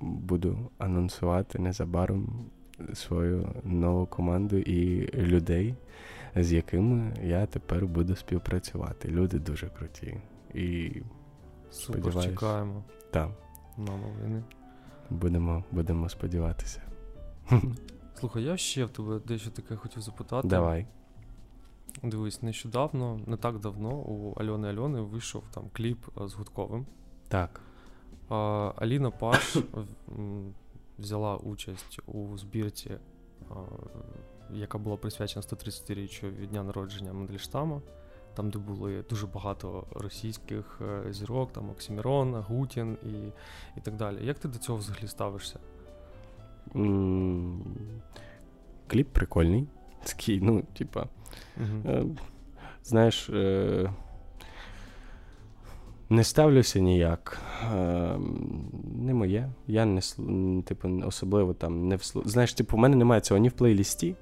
[0.01, 2.51] буду анонсувати незабаром
[2.95, 5.75] свою нову команду і людей,
[6.37, 9.09] з якими я тепер буду співпрацювати.
[9.09, 10.17] Люди дуже круті.
[10.55, 10.93] І
[11.71, 13.33] Супер, чекаємо там
[13.79, 14.43] на новини.
[15.11, 16.83] будемо, будемо сподіватися.
[18.15, 20.49] Слухай, я ще в тебе дещо таке хотів запитати.
[20.49, 20.87] Давай.
[22.03, 26.87] Дивись, нещодавно, не так давно, у Альони Альони вийшов там кліп е, з Гудковим.
[27.29, 27.61] Так.
[28.77, 29.57] Аліна Паш
[30.99, 32.99] взяла участь у збірці
[34.55, 37.81] яка була присвячена 130-річчю від дня народження Мандельштама,
[38.35, 43.33] там, де були дуже багато російських е, зірок, там Оксімірон, Гутін і
[43.77, 44.27] і так далі.
[44.27, 45.59] Як ти до цього взагалі ставишся?
[46.75, 47.61] Mm,
[48.87, 49.67] кліп прикольний.
[50.05, 51.07] Такий, ну, типа.
[51.87, 52.05] Е,
[52.85, 53.31] знаєш.
[53.31, 53.93] Е,
[56.11, 57.39] не ставлюся ніяк.
[57.75, 58.19] Е,
[59.03, 59.49] Не моє.
[59.67, 60.01] Я не
[60.63, 62.23] типу, особливо там не вслу...
[62.27, 64.17] Знаєш, типу, у мене немає цього ні в плейлісті.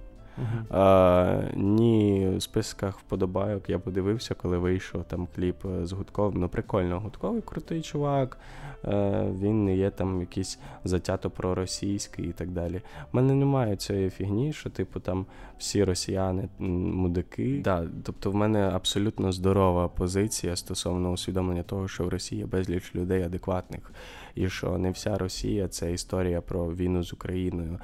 [0.70, 6.40] А, Ні, в списках вподобайок я подивився, коли вийшов там кліп е, з Гудковим.
[6.40, 8.38] Ну, прикольно, Гудковий крутий чувак.
[8.82, 12.80] А, він не є там якийсь затято проросійський і так далі.
[13.12, 15.26] У мене немає цієї фігні, що, типу, там
[15.58, 17.60] всі росіяни мудики.
[17.64, 23.22] Да, Тобто, в мене абсолютно здорова позиція стосовно усвідомлення того, що в Росії безліч людей
[23.22, 23.92] адекватних,
[24.34, 27.78] і що не вся Росія це історія про війну з Україною.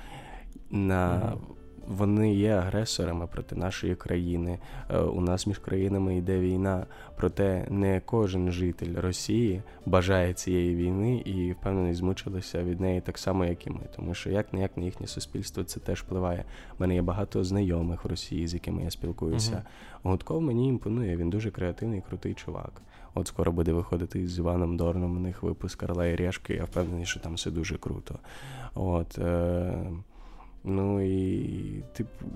[0.71, 1.33] На
[1.88, 4.59] вони є агресорами проти нашої країни.
[4.90, 6.87] Е, у нас між країнами йде війна.
[7.16, 13.44] Проте не кожен житель Росії бажає цієї війни і впевнений змучилися від неї так само,
[13.44, 13.81] як і ми.
[13.97, 16.44] Тому що як не як на їхнє суспільство це теж впливає.
[16.73, 19.53] У мене є багато знайомих в Росії, з якими я спілкуюся.
[19.53, 19.62] uh
[20.03, 21.16] Гудков мені імпонує.
[21.16, 22.83] Він дуже креативний, крутий чувак.
[23.14, 26.55] От скоро буде виходити з Іваном Дорном у них випуск Карла і Решки.
[26.55, 28.18] Я впевнений, що там все дуже круто.
[28.75, 29.18] От.
[29.18, 29.92] Е-
[30.66, 32.27] Ну і типу,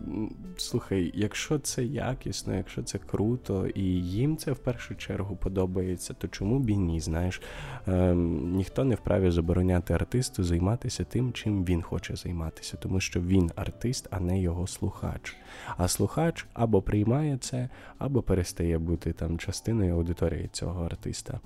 [0.57, 6.29] слухай, якщо це якісно, якщо це круто, і їм це в першу чергу подобається, то
[6.29, 7.01] чому б і ні?
[7.01, 7.43] Знаєш,
[7.87, 13.51] ем, ніхто не вправі забороняти артисту займатися тим, чим він хоче займатися, тому що він
[13.57, 15.37] артист, а не його слухач.
[15.77, 21.41] А слухач або приймає це, або перестає бути там частиною аудиторії цього артиста.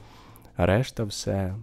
[0.56, 1.54] Решта все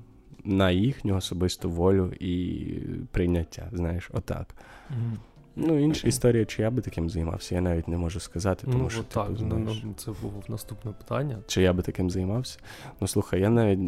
[0.44, 2.66] на їхню особисту волю і
[3.12, 3.70] прийняття.
[3.74, 4.56] Знаєш, отак.
[4.90, 5.18] Mm-hmm.
[5.56, 8.68] Ну, інша історія, чи я би таким займався, я навіть не можу сказати.
[8.68, 11.38] тому ну, що так, типу, ну, знаєш, ну, це було наступне питання.
[11.48, 12.60] Чи я би таким займався?
[13.02, 13.80] Ну, слухай, я навіть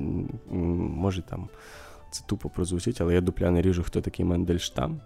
[0.51, 1.49] може там
[2.11, 5.01] це тупо прозвучить, але я дупля не ріжу, хто такий Мендельштам.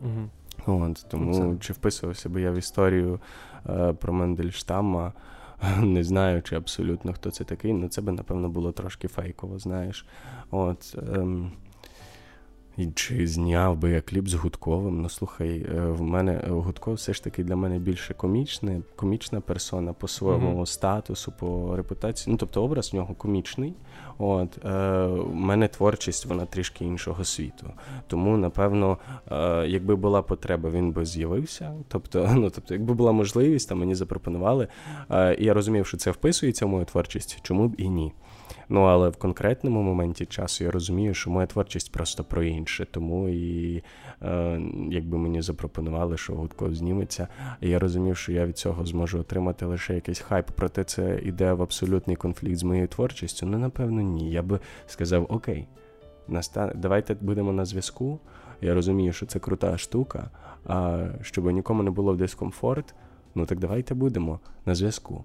[0.00, 0.84] Угу.
[0.84, 1.66] От, Тому це...
[1.66, 3.20] чи вписувався би я в історію
[3.68, 5.12] е, про Мендельштама,
[5.82, 10.06] не знаючи абсолютно, хто це такий, ну це би, напевно, було трошки фейково, знаєш.
[10.50, 11.52] От, ем,
[12.76, 15.02] і Чи зняв би я кліп з Гудковим?
[15.02, 19.40] Ну слухай, е, в мене е, Гудков все ж таки для мене більше комічне, комічна
[19.40, 20.66] персона по своєму mm-hmm.
[20.66, 22.32] статусу, по репутації.
[22.32, 23.74] Ну тобто образ в нього комічний.
[24.20, 27.70] От е, У мене творчість, вона трішки іншого світу.
[28.06, 28.98] Тому, напевно,
[29.30, 31.74] е, якби була потреба, він би з'явився.
[31.88, 34.68] Тобто, ну тобто, якби була можливість, там мені запропонували.
[35.10, 38.12] Е, і я розумів, що це вписується в мою творчість, чому б і ні.
[38.68, 42.86] Ну але в конкретному моменті часу я розумію, що моя творчість просто про інше.
[42.90, 43.82] Тому і
[44.90, 47.28] якби мені запропонували, що гудко зніметься,
[47.60, 50.46] я розумів, що я від цього зможу отримати лише якийсь хайп.
[50.54, 53.46] Проте це іде в абсолютний конфлікт з моєю творчістю.
[53.46, 54.30] Ну напевно, ні.
[54.30, 55.68] Я би сказав: Окей,
[56.28, 56.72] наста...
[56.74, 58.18] давайте будемо на зв'язку.
[58.60, 60.30] Я розумію, що це крута штука.
[60.66, 62.94] А щоб нікому не було в дискомфорт,
[63.34, 65.24] ну так давайте будемо на зв'язку.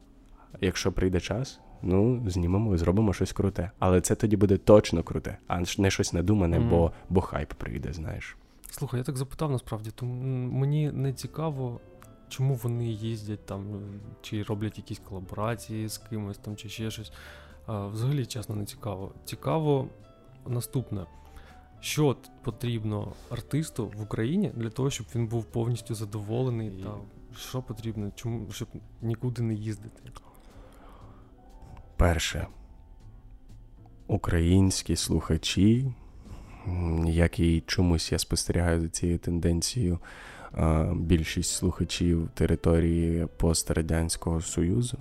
[0.61, 3.71] Якщо прийде час, ну знімемо і зробимо щось круте.
[3.79, 6.69] Але це тоді буде точно круте, а не щось надумане, mm.
[6.69, 8.37] бо бо хайп прийде, знаєш.
[8.77, 11.79] Слухай, я так запитав насправді, то мені не цікаво,
[12.29, 13.81] чому вони їздять там,
[14.21, 17.11] чи роблять якісь колаборації з кимось там, чи ще щось.
[17.65, 19.11] А, Взагалі, чесно, не цікаво.
[19.25, 19.87] Цікаво
[20.47, 21.05] наступне.
[21.79, 26.67] Що потрібно артисту в Україні для того, щоб він був повністю задоволений?
[26.67, 26.85] І
[27.37, 28.67] Що потрібно, чому щоб
[29.01, 30.11] нікуди не їздити?
[31.97, 32.47] Перше,
[34.07, 35.93] українські слухачі,
[37.05, 39.99] як і чомусь я спостерігаю за цією тенденцією,
[40.95, 44.97] більшість слухачів території пострадянського Союзу,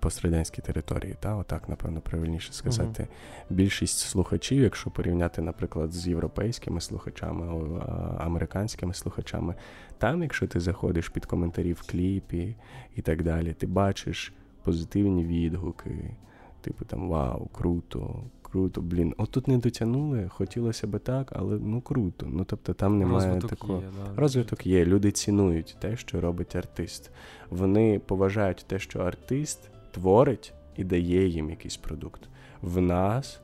[0.00, 3.02] пострадянській території, та, отак, напевно, правильніше сказати.
[3.02, 3.54] Uh-huh.
[3.54, 7.80] Більшість слухачів, якщо порівняти, наприклад, з європейськими слухачами,
[8.18, 9.54] американськими слухачами,
[9.98, 12.56] там, якщо ти заходиш під коментарі в кліпі
[12.96, 16.16] і так далі, ти бачиш позитивні відгуки.
[16.60, 19.13] Типу там вау, круто, круто, блін.
[19.17, 22.25] От тут не дотягнули, хотілося би так, але ну круто.
[22.29, 23.79] Ну тобто там немає розвиток такого.
[23.79, 24.85] Є, да, розвиток є.
[24.85, 27.11] Люди цінують те, що робить артист.
[27.49, 32.21] Вони поважають те, що артист творить і дає їм якийсь продукт.
[32.61, 33.41] В нас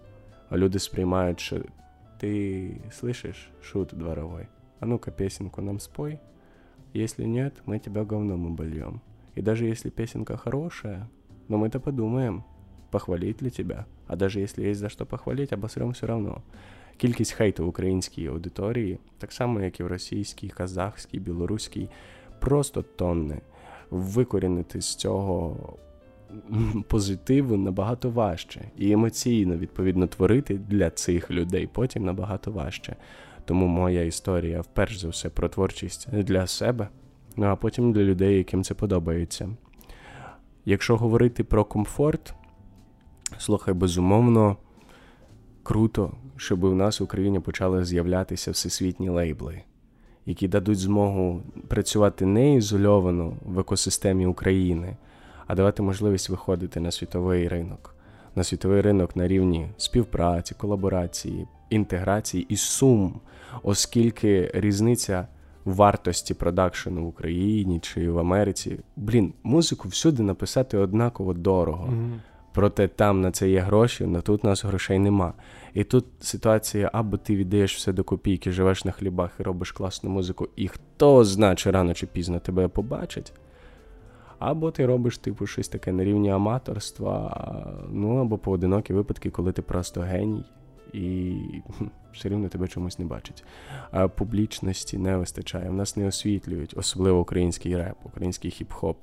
[0.51, 1.59] люди сприймають, що
[2.17, 4.47] ти слышиш, шут дворовой.
[4.79, 6.19] А ну-ка, песенку нам спой.
[6.93, 9.01] Если нет, мы тебя говном обольем.
[9.35, 11.09] И даже если песенка хорошая,
[11.47, 12.43] но мы-то подумаем,
[12.91, 13.85] похвалить ли тебя.
[14.06, 16.42] А даже если есть за что похвалить, обосрем все равно.
[16.96, 21.88] Кількість хейту в українській аудиторії, так само, як і в російській, казахській, білоруській,
[22.40, 23.40] просто тонни.
[23.90, 25.56] Викорінити з цього
[26.88, 28.60] позитиву набагато важче.
[28.76, 32.96] І емоційно, відповідно, творити для цих людей потім набагато важче.
[33.44, 36.88] Тому моя історія, вперше за все, про творчість для себе,
[37.36, 39.48] ну а потім для людей, яким це подобається.
[40.64, 42.34] Якщо говорити про комфорт,
[43.38, 44.56] слухай, безумовно,
[45.62, 49.62] круто, щоб у нас в Україні почали з'являтися всесвітні лейбли,
[50.26, 54.96] які дадуть змогу працювати не ізольовано в екосистемі України,
[55.46, 57.94] а давати можливість виходити на світовий ринок,
[58.34, 63.20] на світовий ринок на рівні співпраці, колаборації, інтеграції і сум,
[63.62, 65.26] оскільки різниця
[65.64, 68.78] вартості продакшену в Україні чи в Америці.
[68.96, 71.86] Блін, музику всюди написати однаково дорого.
[71.86, 72.18] Mm-hmm.
[72.54, 75.32] Проте там на це є гроші, але тут у нас грошей нема.
[75.74, 80.10] І тут ситуація, або ти віддаєш все до копійки, живеш на хлібах і робиш класну
[80.10, 83.32] музику, і хто знає, чи рано чи пізно тебе побачить.
[84.38, 87.36] Або ти робиш, типу, щось таке на рівні аматорства,
[87.92, 90.44] ну або поодинокі випадки, коли ти просто геній
[90.94, 91.62] і
[92.12, 93.44] все рівно тебе чомусь не бачать.
[93.90, 95.70] А публічності не вистачає.
[95.70, 98.96] В нас не освітлюють, особливо український реп, український хіп-хоп.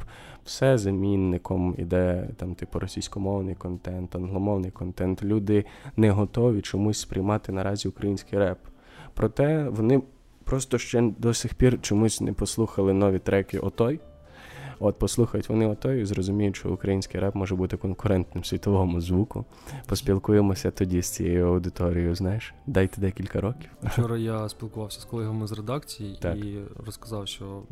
[0.45, 5.23] Все замінником іде там, типу, російськомовний контент, англомовний контент.
[5.23, 5.65] Люди
[5.97, 8.59] не готові чомусь сприймати наразі український реп.
[9.13, 10.01] Проте вони
[10.43, 13.99] просто ще до сих пір чомусь не послухали нові треки отой.
[14.83, 19.45] От послухають вони ото і зрозуміють, що український реп може бути конкурентним світовому звуку.
[19.85, 22.15] Поспілкуємося тоді з цією аудиторією.
[22.15, 23.69] Знаєш, дайте декілька років.
[23.83, 26.37] Вчора я спілкувався з колегами з редакції так.
[26.37, 27.63] і розказав, що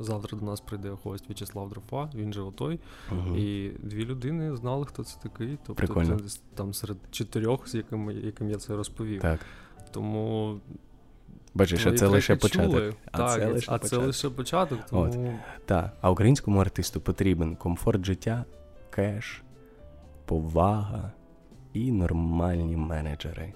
[0.00, 2.80] завтра до нас прийде гость В'ячеслав Дрофа, він же отой.
[3.12, 3.36] Угу.
[3.36, 5.58] І дві людини знали, хто це такий.
[5.66, 6.18] Тобто Прикольно.
[6.18, 9.20] це там серед чотирьох, з яким, яким я це розповів.
[9.20, 9.40] Так.
[9.90, 10.60] Тому
[11.54, 12.94] Бачиш, а це лише початок.
[13.12, 14.00] А так, це лише а початок.
[14.00, 14.78] це лише початок.
[14.90, 15.38] Тому...
[15.66, 15.92] Так.
[16.00, 18.44] А українському артисту потрібен комфорт життя,
[18.90, 19.42] кеш,
[20.24, 21.12] повага
[21.72, 23.52] і нормальні менеджери.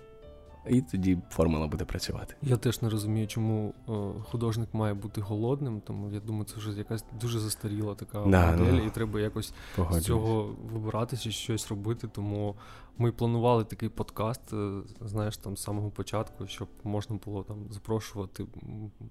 [0.68, 2.34] І тоді формула буде працювати.
[2.42, 3.92] Я теж не розумію, чому е,
[4.24, 8.72] художник має бути голодним, тому я думаю, це вже якась дуже застаріла така да, модель,
[8.72, 9.54] ну, і треба якось
[9.90, 12.08] з цього вибиратися, щось робити.
[12.12, 12.54] Тому
[12.98, 18.46] ми планували такий подкаст, е, знаєш, там з самого початку, щоб можна було там запрошувати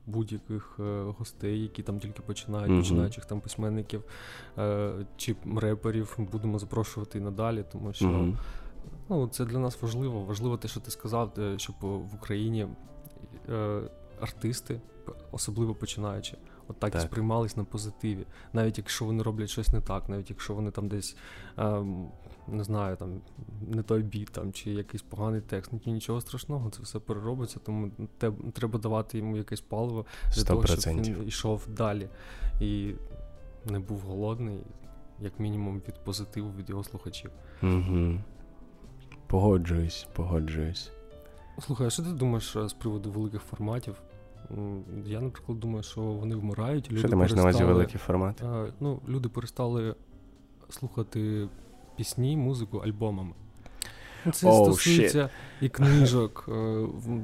[0.05, 4.03] будь-яких е, гостей, які там тільки починають, mm починаючих там письменників
[5.17, 6.15] чи реперів.
[6.31, 8.05] Будемо запрошувати і надалі, тому що.
[8.05, 8.35] mm
[9.09, 10.21] Ну, це для нас важливо.
[10.21, 12.67] Важливо те, що ти сказав, щоб в Україні
[13.49, 13.81] е,
[14.21, 14.81] артисти,
[15.31, 16.37] особливо починаючи,
[16.67, 17.01] от так, так.
[17.01, 18.25] сприймались на позитиві.
[18.53, 21.15] Навіть якщо вони роблять щось не так, навіть якщо вони там десь
[21.59, 21.83] е,
[22.47, 23.21] не знаю, там
[23.67, 28.31] не той біт там, чи якийсь поганий текст, нічого страшного, це все переробиться, тому те,
[28.53, 30.47] треба давати йому якесь паливо для 100%.
[30.47, 32.09] того, щоб він йшов далі
[32.59, 32.93] і
[33.65, 34.59] не був голодний,
[35.21, 37.31] як мінімум, від позитиву від його слухачів.
[37.63, 38.19] Угу.
[39.33, 40.91] Погоджуюсь, погоджуюсь.
[41.59, 44.01] Слухай, а що ти думаєш е, з приводу великих форматів?
[45.05, 46.91] Я, наприклад, думаю, що вони вмирають.
[46.91, 48.43] Люди що ти маєш на увазі великий формат?
[48.79, 49.95] Ну, Люди перестали
[50.69, 51.47] слухати
[51.95, 53.33] пісні, музику альбомами.
[54.31, 55.29] Це oh, стосується shit.
[55.61, 56.51] і книжок, е,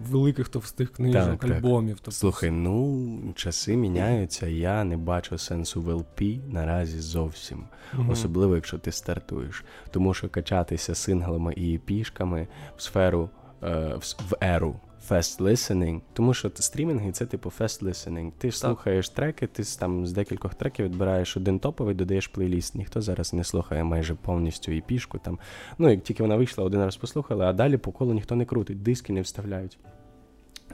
[0.09, 1.95] великих товстих книжок, так, альбомів.
[1.95, 2.01] Так.
[2.05, 2.19] Тобто...
[2.19, 4.47] Слухай, ну часи міняються.
[4.47, 7.63] Я не бачу сенсу в LP наразі зовсім.
[7.97, 9.63] mm Особливо, якщо ти стартуєш.
[9.91, 13.29] Тому що качатися синглами і пішками в сферу
[13.61, 14.75] в еру
[15.09, 18.31] fast listening, тому що стрімінги це типу fast listening.
[18.37, 22.75] Ти ж слухаєш треки, ти там з декількох треків відбираєш один топовий, додаєш плейліст.
[22.75, 25.17] Ніхто зараз не слухає майже повністю і пішку.
[25.17, 25.39] Там.
[25.77, 28.83] Ну, як тільки вона вийшла, один раз послухали, а далі по колу ніхто не крутить,
[28.83, 29.77] диски не вставляють.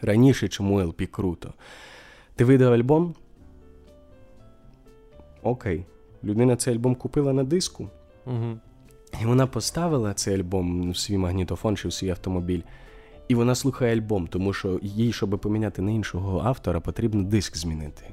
[0.01, 1.53] Раніше чому LP круто?
[2.35, 3.15] Ти видав альбом?
[5.43, 5.85] Окей.
[6.23, 7.89] Людина цей альбом купила на диску.
[8.25, 8.59] Угу.
[9.21, 12.61] І вона поставила цей альбом в свій магнітофон чи в свій автомобіль.
[13.27, 18.03] І вона слухає альбом, тому що їй, щоб поміняти на іншого автора, потрібно диск змінити.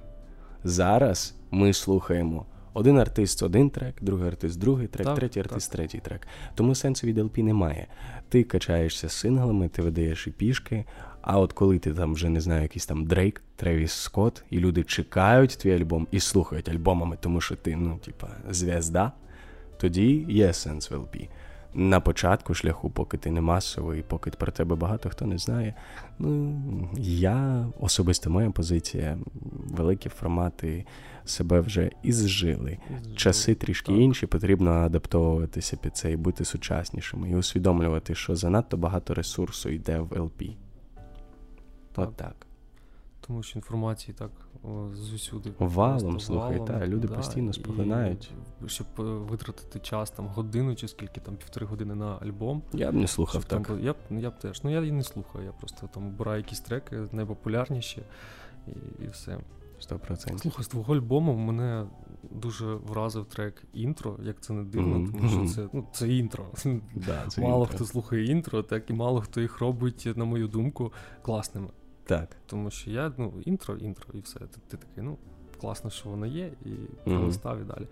[0.64, 5.76] Зараз ми слухаємо один артист один трек, другий артист другий трек, так, третій артист так.
[5.76, 6.28] третій трек.
[6.54, 7.86] Тому сенсу від LP немає.
[8.28, 10.84] Ти качаєшся синглами, ти видаєш EP шки.
[11.22, 14.82] А от коли ти там вже не знаю, якийсь там Дрейк, Тревіс Скотт, і люди
[14.82, 19.12] чекають твій альбом і слухають альбомами, тому що ти, ну, типа, звезда,
[19.82, 21.28] тоді є сенс в LP
[21.74, 25.74] на початку шляху, поки ти не масовий, поки про тебе багато хто не знає.
[26.18, 29.18] Ну, я особисто моя позиція,
[29.68, 30.86] великі формати
[31.24, 32.78] себе вже ізжили.
[33.16, 34.00] Часи трішки так.
[34.00, 40.00] інші, потрібно адаптовуватися під це і бути сучаснішими, і усвідомлювати, що занадто багато ресурсу йде
[40.00, 40.56] в LP.
[41.92, 42.08] Так.
[42.08, 42.46] От так.
[43.26, 44.30] Тому що інформації так
[44.62, 45.50] о, зусюди.
[45.58, 48.30] Валом, слухай, валом, та, люди да, постійно споглинають.
[48.66, 52.62] Щоб е, витратити час, там, годину чи скільки, там, півтори години на альбом.
[52.72, 53.76] Я б не слухав щоб там так.
[53.76, 54.64] бу- я, б- я б теж.
[54.64, 58.02] Ну я і не слухаю, я просто там обираю якісь треки найпопулярніші
[58.66, 58.70] і,
[59.04, 59.38] і все.
[59.90, 60.38] 100%.
[60.38, 61.86] Слухай, з твого альбому мене
[62.30, 65.12] дуже вразив трек інтро, як це не дивно, Мгм.
[65.12, 66.44] тому що це, ну, це інтро.
[66.94, 67.76] Да, це мало інтро.
[67.76, 70.92] хто слухає інтро, так і мало хто їх робить, на мою думку,
[71.22, 71.68] класними.
[72.04, 72.36] Так.
[72.46, 74.38] Тому що я, ну, інтро, інтро, і все.
[74.38, 75.16] Ти, ти такий, ну,
[75.60, 76.86] класно, що воно є, і Мгм.
[77.04, 77.86] пролистав і далі.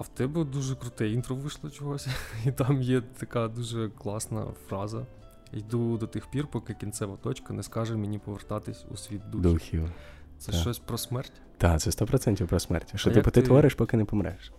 [0.00, 2.08] А в тебе дуже круте інтро вийшло чогось,
[2.44, 5.06] і там є така дуже класна фраза.
[5.52, 9.52] Йду до тих пір, поки кінцева точка не скаже мені повертатись у світ духів.
[9.52, 9.90] Духів.
[10.38, 10.60] Це так.
[10.60, 11.32] щось про смерть?
[11.56, 12.92] Так, це 100% про смерть.
[12.94, 14.52] Що А типу ти ти- твориш, поки не помреш.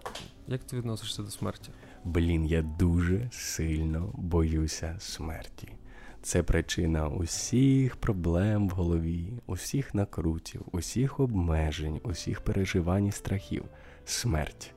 [0.48, 1.72] Як ти відносишся до смерті?
[2.04, 5.72] Блін, я дуже сильно боюся смерті.
[6.22, 13.66] Це причина усіх проблем в голові, усіх накрутів, усіх обмежень, усіх переживань і страхів.
[14.06, 14.74] Смерть.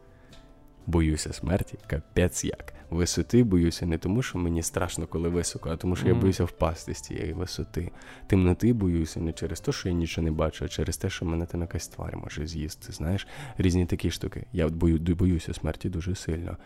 [0.86, 2.74] Боюся смерті, капець як.
[2.90, 6.94] Висоти боюся не тому, що мені страшно, коли високо, а тому, що я боюся впасти
[6.94, 7.90] з цієї висоти.
[8.26, 11.46] Темноти боюся не через те, що я нічого не бачу, а через те, що мене
[11.46, 12.92] там якась тварь може з'їсти.
[12.92, 13.26] Знаєш,
[13.58, 14.46] різні такі штуки.
[14.52, 16.56] Я от бою, боюся смерті дуже сильно.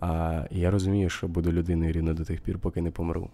[0.00, 3.30] А я розумію, що буду людиною рівно до тих пір, поки не помру.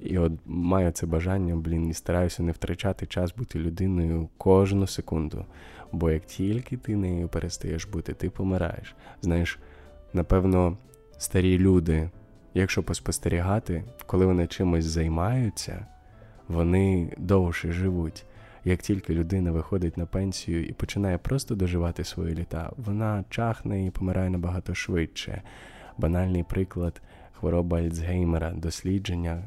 [0.00, 5.44] І от маю це бажання, блін, і стараюся не втрачати час бути людиною кожну секунду.
[5.92, 8.94] Бо як тільки ти нею перестаєш бути, ти помираєш.
[9.22, 9.58] Знаєш,
[10.12, 10.76] напевно,
[11.18, 12.10] старі люди,
[12.54, 15.86] якщо поспостерігати, коли вони чимось займаються,
[16.48, 18.24] вони довше живуть.
[18.64, 23.90] Як тільки людина виходить на пенсію і починає просто доживати свої літа, вона чахне і
[23.90, 25.42] помирає набагато швидше.
[25.98, 27.02] Банальний приклад
[27.40, 29.42] хвороба Альцгеймера, дослідження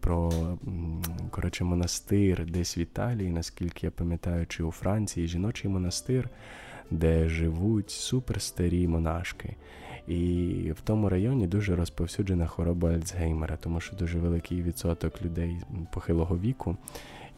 [0.00, 0.32] про
[1.30, 6.28] коротше, монастир десь в Італії, наскільки я пам'ятаю, чи у Франції, жіночий монастир,
[6.90, 9.56] де живуть суперстарі монашки.
[10.06, 15.56] І в тому районі дуже розповсюджена хвороба Альцгеймера, тому що дуже великий відсоток людей
[15.92, 16.76] похилого віку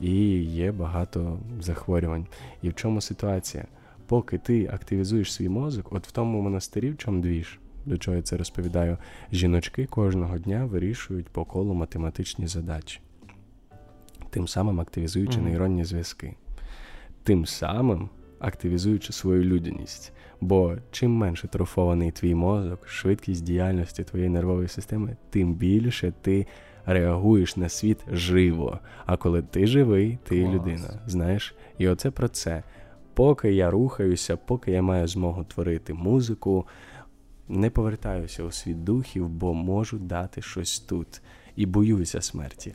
[0.00, 2.26] і є багато захворювань.
[2.62, 3.64] І в чому ситуація?
[4.06, 8.22] Поки ти активізуєш свій мозок, от в тому монастирі, в чому двіж, до чого я
[8.22, 8.98] це розповідаю,
[9.32, 13.00] жіночки кожного дня вирішують по колу математичні задачі,
[14.30, 15.48] тим самим активізуючи Мгм.
[15.48, 16.34] нейронні зв'язки,
[17.22, 18.08] тим самим
[18.38, 20.12] активізуючи свою людяність.
[20.40, 26.46] Бо чим менше трофований твій мозок, швидкість діяльності твоєї нервової системи, тим більше ти
[26.86, 28.78] реагуєш на світ живо.
[29.06, 30.54] А коли ти живий, ти Клас.
[30.54, 31.00] людина.
[31.06, 31.54] Знаєш?
[31.78, 32.62] І оце про це.
[33.14, 36.66] Поки я рухаюся, поки я маю змогу творити музику,
[37.48, 41.22] не повертаюся у світ духів, бо можу дати щось тут.
[41.56, 42.74] І боюся смерті.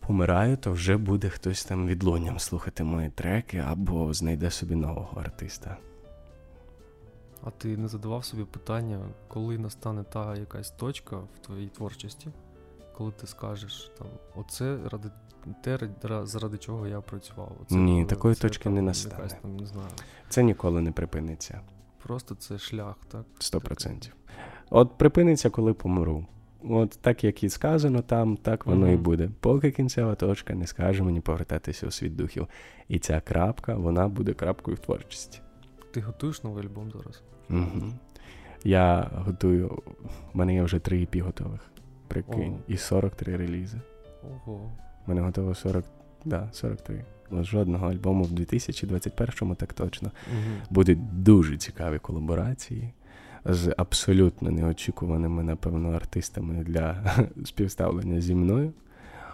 [0.00, 5.76] Помираю, то вже буде хтось там відлунням слухати мої треки або знайде собі нового артиста.
[7.44, 12.28] А ти не задавав собі питання, коли настане та якась точка в твоїй творчості,
[12.96, 14.06] коли ти скажеш там,
[14.36, 15.08] оце ради
[15.62, 15.78] те,
[16.22, 17.52] заради чого я працював.
[17.62, 19.40] Оце, Ні, такої це точки там не якась настане.
[19.42, 19.88] Там, не знаю.
[20.28, 21.60] Це ніколи не припиниться.
[22.02, 23.24] Просто це шлях, так?
[23.38, 24.16] Сто процентів.
[24.70, 26.26] От припиниться, коли помру.
[26.62, 29.30] От так, як і сказано там, так воно і буде.
[29.40, 32.46] Поки кінцева точка не скаже мені повертатися у світ духів.
[32.88, 35.40] І ця крапка, вона буде крапкою в творчості.
[35.90, 37.22] Ти готуєш новий альбом зараз?
[37.50, 37.92] Угу.
[38.64, 39.82] Я готую.
[40.34, 41.60] У мене є вже три EP готових.
[42.08, 42.52] Прикинь.
[42.52, 42.58] Ого.
[42.68, 43.80] І 43 релізи.
[44.24, 44.70] Ого.
[45.06, 45.84] У мене готово 40,
[46.24, 47.04] да, 43.
[47.32, 50.10] Жодного альбому в 2021-му так точно.
[50.32, 50.56] Угу.
[50.70, 52.92] Будуть дуже цікаві колаборації
[53.44, 57.14] з абсолютно неочікуваними, напевно, артистами для
[57.44, 58.72] співставлення зі мною.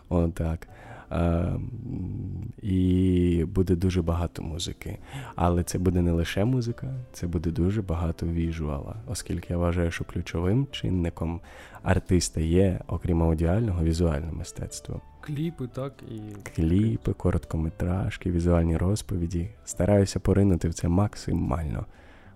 [0.08, 0.68] Отак.
[1.08, 4.98] А, м, і буде дуже багато музики.
[5.34, 10.04] Але це буде не лише музика, це буде дуже багато віжуала, оскільки я вважаю, що
[10.04, 11.40] ключовим чинником
[11.82, 16.20] артиста є, окрім аудіального, візуальне мистецтво Кліпи, так, і.
[16.56, 19.48] кліпи, короткометражки, візуальні розповіді.
[19.64, 21.86] Стараюся поринути в це максимально.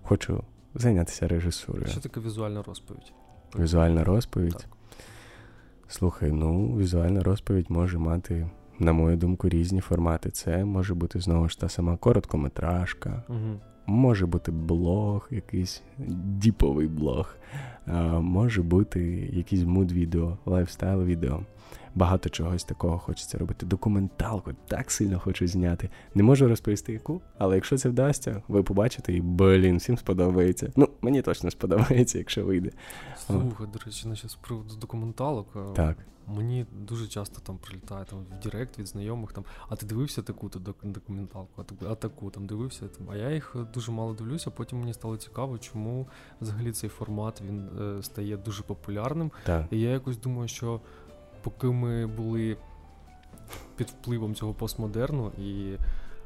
[0.03, 0.45] Хочу
[0.75, 1.87] зайнятися режисурою.
[1.87, 3.13] Що таке візуальна розповідь?
[3.59, 4.53] Візуальна розповідь.
[4.53, 4.67] Так.
[5.93, 10.31] Слухай, ну, візуальна розповідь може мати, на мою думку, різні формати.
[10.31, 13.61] Це може бути знову ж та сама короткометражка, Угу.
[13.87, 15.83] Може бути блог, якийсь
[16.39, 17.35] діповий блог,
[17.87, 19.01] а, може бути
[19.33, 21.41] якийсь муд-відео, лайфстайл-відео
[21.95, 23.67] багато чогось такого хочеться робити.
[23.67, 25.91] Документалку так сильно хочу зняти.
[26.15, 30.73] Не можу розповісти яку, але якщо це вдасться, ви побачите і блін, всім сподобається.
[30.77, 32.71] Ну, мені точно сподобається, якщо вийде.
[33.27, 35.75] Слухай, до речі, наче з приводу документалок.
[35.75, 35.97] Так.
[36.37, 40.59] Мені дуже часто там прилітає там в Директ від знайомих там, а ти дивився таку-то
[40.83, 42.87] документалку, а таку там дивився.
[43.11, 44.51] А я їх дуже мало дивлюся.
[44.51, 46.09] Потім мені стало цікаво, чому
[46.41, 49.31] взагалі цей формат він е, стає дуже популярним.
[49.45, 49.67] Так.
[49.71, 50.81] І я якось думаю, що
[51.43, 52.57] поки ми були
[53.77, 55.77] під впливом цього постмодерну і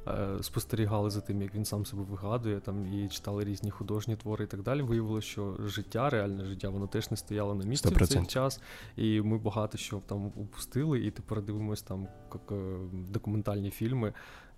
[0.09, 4.45] е, спостерігали за тим, як він сам себе вигадує, там і читали різні художні твори
[4.45, 8.05] і так далі, виявилося, що життя, реальне життя, воно теж не стояло на місці 100%.
[8.05, 8.61] в цей час,
[8.97, 12.53] і ми багато що там упустили, і тепер дивимося там як,
[12.93, 14.13] документальні фільми.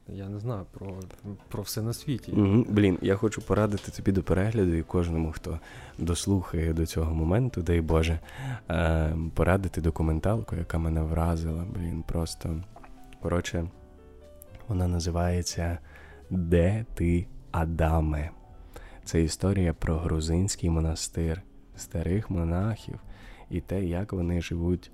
[0.09, 1.01] Я не знаю про
[1.49, 2.33] про все на світі.
[2.33, 2.65] Mm-hmm.
[2.71, 5.61] Блін, я хочу порадити тобі до перегляду і кожному, хто
[5.99, 8.21] дослухає до цього моменту, дай Боже,
[8.71, 11.65] е, порадити документалку, яка мене вразила.
[11.75, 12.63] Блін, просто
[13.23, 13.69] коротше,
[14.69, 15.79] вона називається
[16.31, 18.31] Де ти, Адаме?
[19.05, 21.43] Це історія про грузинський монастир,
[21.77, 23.01] старих монахів
[23.51, 24.91] і те, як вони живуть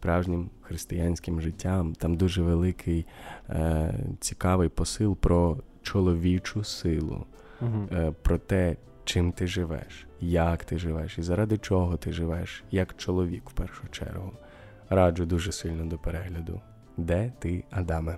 [0.00, 1.94] справжнім християнським життям.
[1.94, 3.06] Там дуже великий
[3.50, 7.26] е, цікавий посил про чоловічу силу,
[7.60, 7.88] угу.
[7.92, 12.96] е, про те, чим ти живеш, як ти живеш і заради чого ти живеш, як
[12.96, 14.32] чоловік в першу чергу.
[14.88, 16.60] Раджу дуже сильно до перегляду.
[16.96, 18.16] Де ти, Адаме?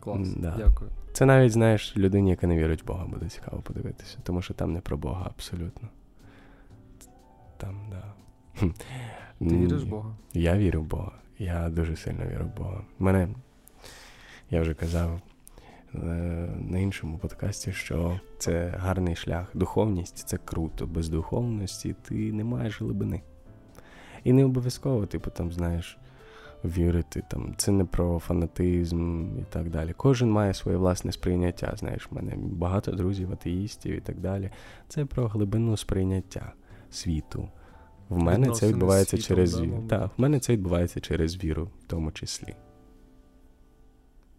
[0.00, 0.54] Клас, да.
[0.58, 0.90] дякую.
[1.12, 4.72] Це навіть, знаєш, людині, яка не вірить в Бога, буде цікаво подивитися, тому що там
[4.72, 5.88] не про Бога абсолютно.
[7.56, 8.14] Там, да.
[9.38, 10.14] Ти віриш в Бога?
[10.34, 11.12] Я вірю в Бога.
[11.38, 12.80] Я дуже сильно вірю в Бога.
[12.98, 13.28] Мене,
[14.50, 15.20] я вже казав
[15.94, 15.98] е,
[16.60, 19.50] на іншому подкасті, що це гарний шлях.
[19.54, 20.86] Духовність це круто.
[20.86, 23.22] Без духовності ти не маєш глибини.
[24.24, 25.98] І не обов'язково, типу, там, знаєш,
[26.64, 27.22] вірити.
[27.30, 29.94] там, Це не про фанатизм і так далі.
[29.96, 31.72] Кожен має своє власне сприйняття.
[31.76, 34.50] Знаєш, в мене багато друзів, атеїстів і так далі.
[34.88, 36.52] Це про глибину сприйняття
[36.90, 37.48] світу.
[38.08, 39.84] В мене це відбувається через віру.
[39.88, 42.54] Так, в мене це відбувається через віру, в тому числі.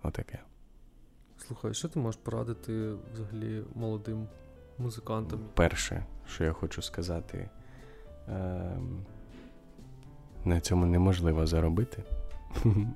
[0.03, 0.39] Отаке.
[1.47, 4.27] Слухай, що ти можеш порадити взагалі молодим
[4.77, 5.39] музикантам?
[5.53, 7.49] Перше, що я хочу сказати,
[8.27, 8.77] е-
[10.45, 12.03] на цьому неможливо заробити.
[12.63, 12.87] Mm.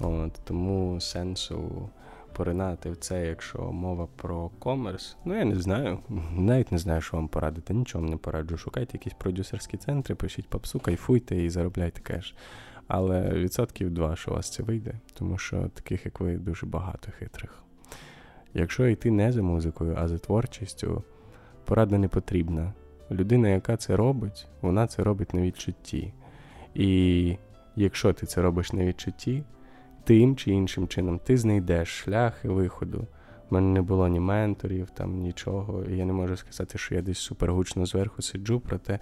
[0.00, 1.88] От, Тому сенсу
[2.38, 5.16] поринати в це, якщо мова про комерс.
[5.24, 5.98] Ну, я не знаю.
[6.36, 7.74] Навіть не знаю, що вам порадити.
[7.74, 8.56] Нічого не пораджу.
[8.56, 12.34] Шукайте якісь продюсерські центри, пишіть попсу, кайфуйте і заробляйте кеш.
[12.88, 17.12] Але відсотків два, що у вас це вийде, тому що таких, як ви, дуже багато
[17.18, 17.62] хитрих.
[18.54, 21.02] Якщо йти не за музикою, а за творчістю,
[21.64, 22.72] порада не потрібна.
[23.10, 26.12] Людина, яка це робить, вона це робить на відчутті.
[26.74, 27.36] І
[27.76, 29.42] якщо ти це робиш на відчутті,
[30.08, 33.06] тим чи іншим чином ти знайдеш шляхи виходу.
[33.50, 35.84] У мене не було ні менторів, там нічого.
[35.90, 38.98] Я не можу сказати, що я десь супергучно зверху сиджу, проте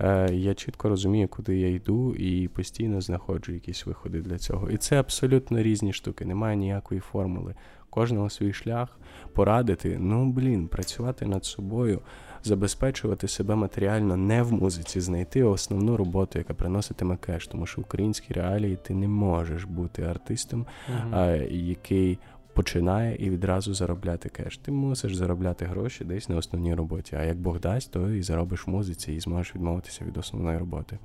[0.00, 4.70] е, я чітко розумію, куди я йду, і постійно знаходжу якісь виходи для цього.
[4.70, 7.54] І це абсолютно різні штуки, немає ніякої формули.
[7.90, 8.98] Кожного свій шлях
[9.32, 12.00] порадити, ну блін, працювати над собою,
[12.44, 17.84] забезпечувати себе матеріально не в музиці, знайти основну роботу, яка приноситиме кеш, тому що в
[17.84, 21.18] українській реалії ти не можеш бути артистом, uh-huh.
[21.18, 22.18] а, який
[22.54, 24.58] починає і відразу заробляти кеш.
[24.58, 27.16] Ти мусиш заробляти гроші десь на основній роботі.
[27.16, 30.98] А як Бог дасть, то і заробиш в музиці, і зможеш відмовитися від основної роботи.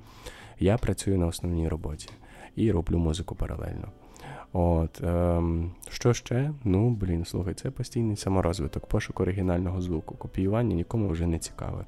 [0.58, 2.08] Я працюю на основній роботі
[2.56, 3.88] і роблю музику паралельно.
[4.52, 6.50] От, ем, Що ще?
[6.64, 10.14] Ну, блін, слухай, це постійний саморозвиток, пошук оригінального звуку.
[10.14, 11.84] Копіювання нікому вже не цікаве.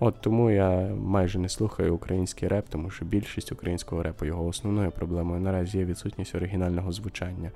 [0.00, 4.90] От тому я майже не слухаю український реп, тому що більшість українського репу його основною
[4.90, 7.50] проблемою наразі є відсутність оригінального звучання.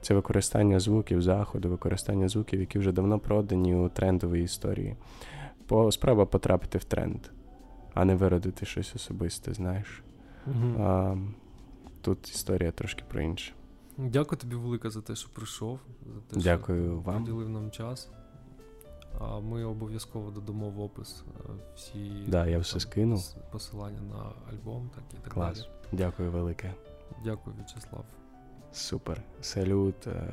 [0.00, 4.96] Це використання звуків заходу, використання звуків, які вже давно продані у трендовій історії.
[5.66, 7.20] По справа потрапити в тренд,
[7.94, 10.02] а не виродити щось особисте, знаєш.
[10.46, 10.82] Угу.
[10.84, 11.16] А,
[12.00, 13.52] Тут історія трошки про інше.
[13.98, 15.78] Дякую тобі велике за те, що прийшов.
[16.14, 17.16] За те, Дякую що вам.
[17.16, 18.08] приділив нам час.
[19.20, 23.20] А ми обов'язково додамо в опис е, всі да, я все скину.
[23.52, 25.58] посилання на альбом, так і так Клас.
[25.58, 25.68] далі.
[25.92, 26.74] Дякую велике.
[27.24, 28.04] Дякую, В'ячеслав.
[28.72, 29.22] Супер.
[29.40, 30.30] Салют е,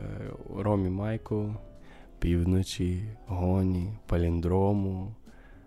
[0.55, 1.55] Ромі Майку,
[2.19, 5.15] Півночі, Гоні, Паліндрому,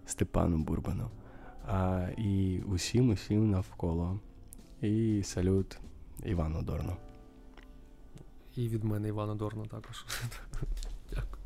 [0.06, 1.10] Степану Бурбану.
[1.66, 4.20] А, І усім усім навколо.
[4.82, 5.78] І салют
[6.24, 6.96] Івану Дорну.
[8.58, 10.04] І від мене Івана Дорна також.
[11.10, 11.42] Дякую.